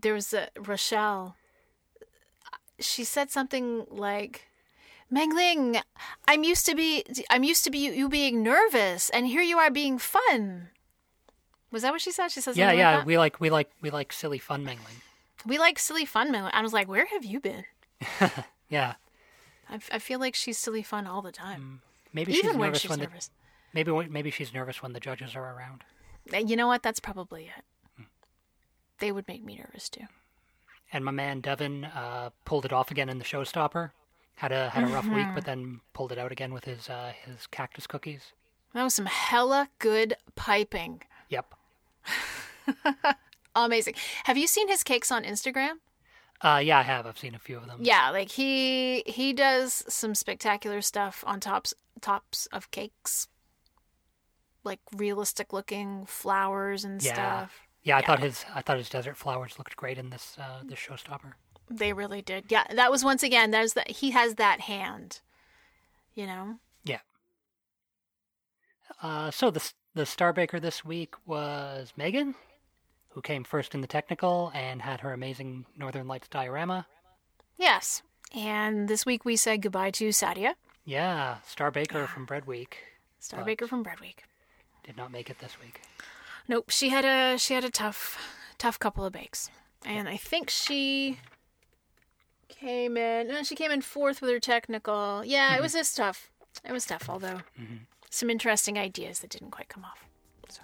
there 0.00 0.14
was 0.14 0.32
a 0.32 0.48
Rochelle. 0.58 1.36
She 2.80 3.04
said 3.04 3.30
something 3.30 3.86
like, 3.90 4.46
"Mengling, 5.14 5.80
I'm 6.26 6.44
used 6.44 6.66
to 6.66 6.74
be 6.74 7.04
I'm 7.30 7.44
used 7.44 7.64
to 7.64 7.70
be 7.70 7.78
you 7.78 8.08
being 8.08 8.42
nervous, 8.42 9.10
and 9.10 9.26
here 9.26 9.42
you 9.42 9.58
are 9.58 9.70
being 9.70 9.98
fun." 9.98 10.70
Was 11.70 11.82
that 11.82 11.92
what 11.92 12.00
she 12.00 12.12
said? 12.12 12.28
She 12.28 12.34
says, 12.40 12.56
something 12.56 12.60
yeah, 12.60 12.68
like 12.68 12.78
yeah. 12.78 13.04
We 13.04 13.18
like 13.18 13.40
we 13.40 13.50
like 13.50 13.70
we 13.80 13.90
like 13.90 14.12
silly 14.12 14.38
fun 14.38 14.64
Mengling. 14.64 15.00
We 15.46 15.58
like 15.58 15.78
silly 15.78 16.04
fun, 16.04 16.30
Mengling. 16.30 16.52
I 16.54 16.62
was 16.62 16.72
like, 16.72 16.88
"Where 16.88 17.06
have 17.06 17.24
you 17.24 17.40
been?" 17.40 17.64
Yeah. 18.68 18.94
I, 19.68 19.78
I 19.92 19.98
feel 19.98 20.18
like 20.18 20.34
she's 20.34 20.58
silly 20.58 20.82
fun 20.82 21.06
all 21.06 21.22
the 21.22 21.32
time, 21.32 21.80
mm, 21.84 22.12
Maybe 22.12 22.32
even 22.32 22.42
she's 22.42 22.56
when 22.56 22.68
nervous 22.68 22.80
she's 22.80 22.90
when 22.90 23.00
nervous. 23.00 23.26
the 23.26 23.32
maybe 23.72 24.08
maybe 24.08 24.30
she's 24.30 24.52
nervous 24.52 24.82
when 24.82 24.92
the 24.92 25.00
judges 25.00 25.36
are 25.36 25.54
around. 25.56 25.84
Uh, 26.32 26.38
you 26.38 26.56
know 26.56 26.66
what? 26.66 26.82
That's 26.82 27.00
probably 27.00 27.44
it. 27.44 27.64
Hmm. 27.96 28.04
They 28.98 29.12
would 29.12 29.28
make 29.28 29.44
me 29.44 29.56
nervous 29.56 29.88
too. 29.88 30.06
And 30.92 31.04
my 31.04 31.10
man 31.12 31.40
Devin 31.40 31.84
uh, 31.84 32.30
pulled 32.44 32.64
it 32.64 32.72
off 32.72 32.90
again 32.90 33.08
in 33.08 33.18
the 33.18 33.24
showstopper. 33.24 33.90
Had 34.36 34.52
a 34.52 34.70
had 34.70 34.84
a 34.84 34.86
rough 34.88 35.04
week, 35.06 35.26
Mm-hmm. 35.26 35.34
but 35.34 35.44
then 35.44 35.80
pulled 35.92 36.10
it 36.12 36.18
out 36.18 36.32
again 36.32 36.52
with 36.52 36.64
his 36.64 36.88
uh, 36.90 37.12
his 37.24 37.46
cactus 37.46 37.86
cookies. 37.86 38.32
That 38.72 38.82
was 38.82 38.94
some 38.94 39.06
hella 39.06 39.68
good 39.78 40.14
piping. 40.34 41.02
Yep. 41.28 41.54
Amazing. 43.56 43.94
Have 44.24 44.36
you 44.36 44.46
seen 44.48 44.68
his 44.68 44.82
cakes 44.82 45.12
on 45.12 45.22
Instagram? 45.22 45.74
Uh, 46.40 46.60
yeah, 46.62 46.78
I 46.80 46.82
have. 46.82 47.06
I've 47.06 47.18
seen 47.18 47.34
a 47.34 47.38
few 47.38 47.56
of 47.56 47.66
them. 47.66 47.78
Yeah, 47.80 48.10
like 48.10 48.32
he 48.32 49.04
he 49.06 49.32
does 49.32 49.84
some 49.88 50.14
spectacular 50.16 50.80
stuff 50.82 51.22
on 51.26 51.38
tops 51.40 51.72
tops 52.00 52.46
of 52.46 52.70
cakes. 52.72 53.28
Like 54.64 54.80
realistic 54.96 55.52
looking 55.52 56.04
flowers 56.06 56.84
and 56.84 57.00
Yeah. 57.02 57.12
stuff. 57.14 57.60
Yeah, 57.84 57.96
I 57.96 58.00
Yeah. 58.00 58.06
thought 58.06 58.20
his 58.20 58.44
I 58.52 58.62
thought 58.62 58.78
his 58.78 58.88
desert 58.90 59.16
flowers 59.16 59.58
looked 59.58 59.76
great 59.76 59.98
in 59.98 60.10
this 60.10 60.36
uh, 60.38 60.62
this 60.64 60.80
showstopper. 60.80 61.34
They 61.70 61.92
really 61.92 62.22
did. 62.22 62.46
Yeah, 62.48 62.64
that 62.70 62.90
was 62.90 63.04
once 63.04 63.22
again. 63.22 63.50
There's 63.50 63.72
that 63.74 63.90
he 63.90 64.10
has 64.10 64.34
that 64.36 64.60
hand. 64.60 65.20
You 66.14 66.26
know. 66.26 66.56
Yeah. 66.84 67.00
Uh, 69.02 69.30
so 69.30 69.50
the 69.50 69.72
the 69.94 70.02
Starbaker 70.02 70.60
this 70.60 70.84
week 70.84 71.14
was 71.26 71.92
Megan, 71.96 72.34
who 73.10 73.22
came 73.22 73.44
first 73.44 73.74
in 73.74 73.80
the 73.80 73.86
technical 73.86 74.50
and 74.54 74.82
had 74.82 75.00
her 75.00 75.12
amazing 75.12 75.66
Northern 75.76 76.06
Lights 76.08 76.28
diorama. 76.28 76.86
Yes. 77.56 78.02
And 78.34 78.88
this 78.88 79.06
week 79.06 79.24
we 79.24 79.36
said 79.36 79.62
goodbye 79.62 79.92
to 79.92 80.08
Sadia. 80.08 80.54
Yeah, 80.84 81.36
Starbaker 81.48 81.92
yeah. 81.92 82.06
from 82.06 82.26
Bread 82.26 82.46
Week. 82.46 82.78
Starbaker 83.20 83.68
from 83.68 83.82
Bread 83.82 84.00
Week. 84.00 84.24
Did 84.82 84.96
not 84.96 85.12
make 85.12 85.30
it 85.30 85.38
this 85.38 85.58
week. 85.62 85.80
Nope, 86.46 86.70
she 86.70 86.90
had 86.90 87.04
a 87.04 87.38
she 87.38 87.54
had 87.54 87.64
a 87.64 87.70
tough 87.70 88.18
tough 88.58 88.78
couple 88.78 89.04
of 89.04 89.12
bakes. 89.12 89.50
And 89.86 90.08
I 90.08 90.16
think 90.16 90.50
she 90.50 91.18
came 92.58 92.96
in 92.96 93.28
no, 93.28 93.42
she 93.42 93.54
came 93.54 93.70
in 93.70 93.82
fourth 93.82 94.20
with 94.20 94.30
her 94.30 94.40
technical. 94.40 95.22
Yeah, 95.24 95.48
mm-hmm. 95.50 95.58
it 95.58 95.62
was 95.62 95.72
just 95.72 95.96
tough. 95.96 96.30
It 96.66 96.72
was 96.72 96.86
tough, 96.86 97.08
although 97.08 97.40
mm-hmm. 97.60 97.76
some 98.10 98.30
interesting 98.30 98.78
ideas 98.78 99.20
that 99.20 99.30
didn't 99.30 99.50
quite 99.50 99.68
come 99.68 99.84
off. 99.84 100.04
So 100.48 100.62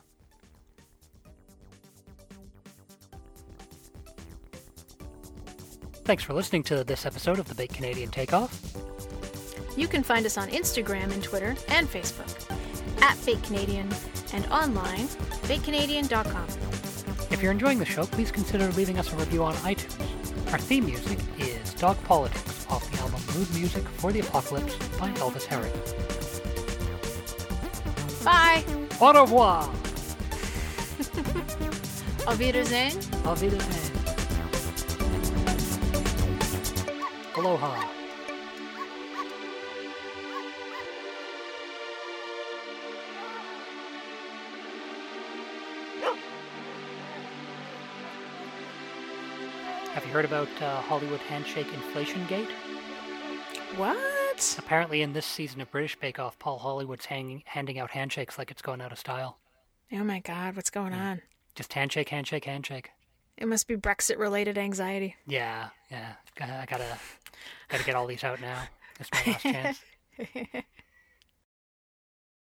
Thanks 6.04 6.22
for 6.22 6.32
listening 6.32 6.62
to 6.64 6.84
this 6.84 7.06
episode 7.06 7.38
of 7.38 7.48
the 7.48 7.54
Baked 7.54 7.74
Canadian 7.74 8.10
Takeoff. 8.10 8.58
You 9.76 9.88
can 9.88 10.02
find 10.02 10.26
us 10.26 10.36
on 10.36 10.48
Instagram 10.48 11.12
and 11.12 11.22
Twitter 11.22 11.56
and 11.68 11.88
Facebook 11.88 12.50
at 13.02 13.16
Baked 13.24 13.44
Canadian 13.44 13.88
and 14.32 14.46
online, 14.46 15.06
bakedcanadian.com. 15.46 16.46
If 17.30 17.42
you're 17.42 17.52
enjoying 17.52 17.78
the 17.78 17.84
show, 17.84 18.06
please 18.06 18.30
consider 18.32 18.68
leaving 18.72 18.98
us 18.98 19.12
a 19.12 19.16
review 19.16 19.44
on 19.44 19.54
iTunes. 19.54 20.52
Our 20.52 20.58
theme 20.58 20.86
music 20.86 21.18
is 21.38 21.59
Dog 21.80 21.96
Politics 22.04 22.66
off 22.68 22.84
the 22.92 23.00
album 23.00 23.22
Mood 23.34 23.48
Music 23.54 23.82
for 23.96 24.12
the 24.12 24.20
Apocalypse 24.20 24.76
by 24.98 25.08
Elvis 25.12 25.46
Herod. 25.46 25.72
Bye! 28.22 28.62
Au 29.00 29.12
revoir! 29.14 29.62
Auf 32.26 32.38
Wiedersehen! 32.38 32.92
Auf 33.24 33.40
Wiedersehen! 33.40 33.92
Aloha! 37.34 37.99
Heard 50.20 50.26
about 50.26 50.62
uh, 50.62 50.82
Hollywood 50.82 51.20
Handshake 51.20 51.72
Inflation 51.72 52.26
Gate? 52.26 52.50
What? 53.76 54.56
Apparently, 54.58 55.00
in 55.00 55.14
this 55.14 55.24
season 55.24 55.62
of 55.62 55.70
British 55.70 55.96
Bake 55.96 56.18
Off, 56.18 56.38
Paul 56.38 56.58
Hollywood's 56.58 57.06
hanging, 57.06 57.42
handing 57.46 57.78
out 57.78 57.90
handshakes 57.90 58.36
like 58.36 58.50
it's 58.50 58.60
going 58.60 58.82
out 58.82 58.92
of 58.92 58.98
style. 58.98 59.38
Oh 59.94 60.04
my 60.04 60.18
God, 60.18 60.56
what's 60.56 60.68
going 60.68 60.92
yeah. 60.92 61.12
on? 61.12 61.22
Just 61.54 61.72
handshake, 61.72 62.10
handshake, 62.10 62.44
handshake. 62.44 62.90
It 63.38 63.48
must 63.48 63.66
be 63.66 63.76
Brexit-related 63.76 64.58
anxiety. 64.58 65.16
Yeah, 65.26 65.70
yeah. 65.90 66.12
I 66.38 66.66
gotta, 66.66 66.98
gotta 67.70 67.84
get 67.84 67.94
all 67.94 68.06
these 68.06 68.22
out 68.22 68.42
now. 68.42 68.64
It's 68.98 69.08
my 69.12 69.32
last 69.32 69.42
chance. 69.42 69.80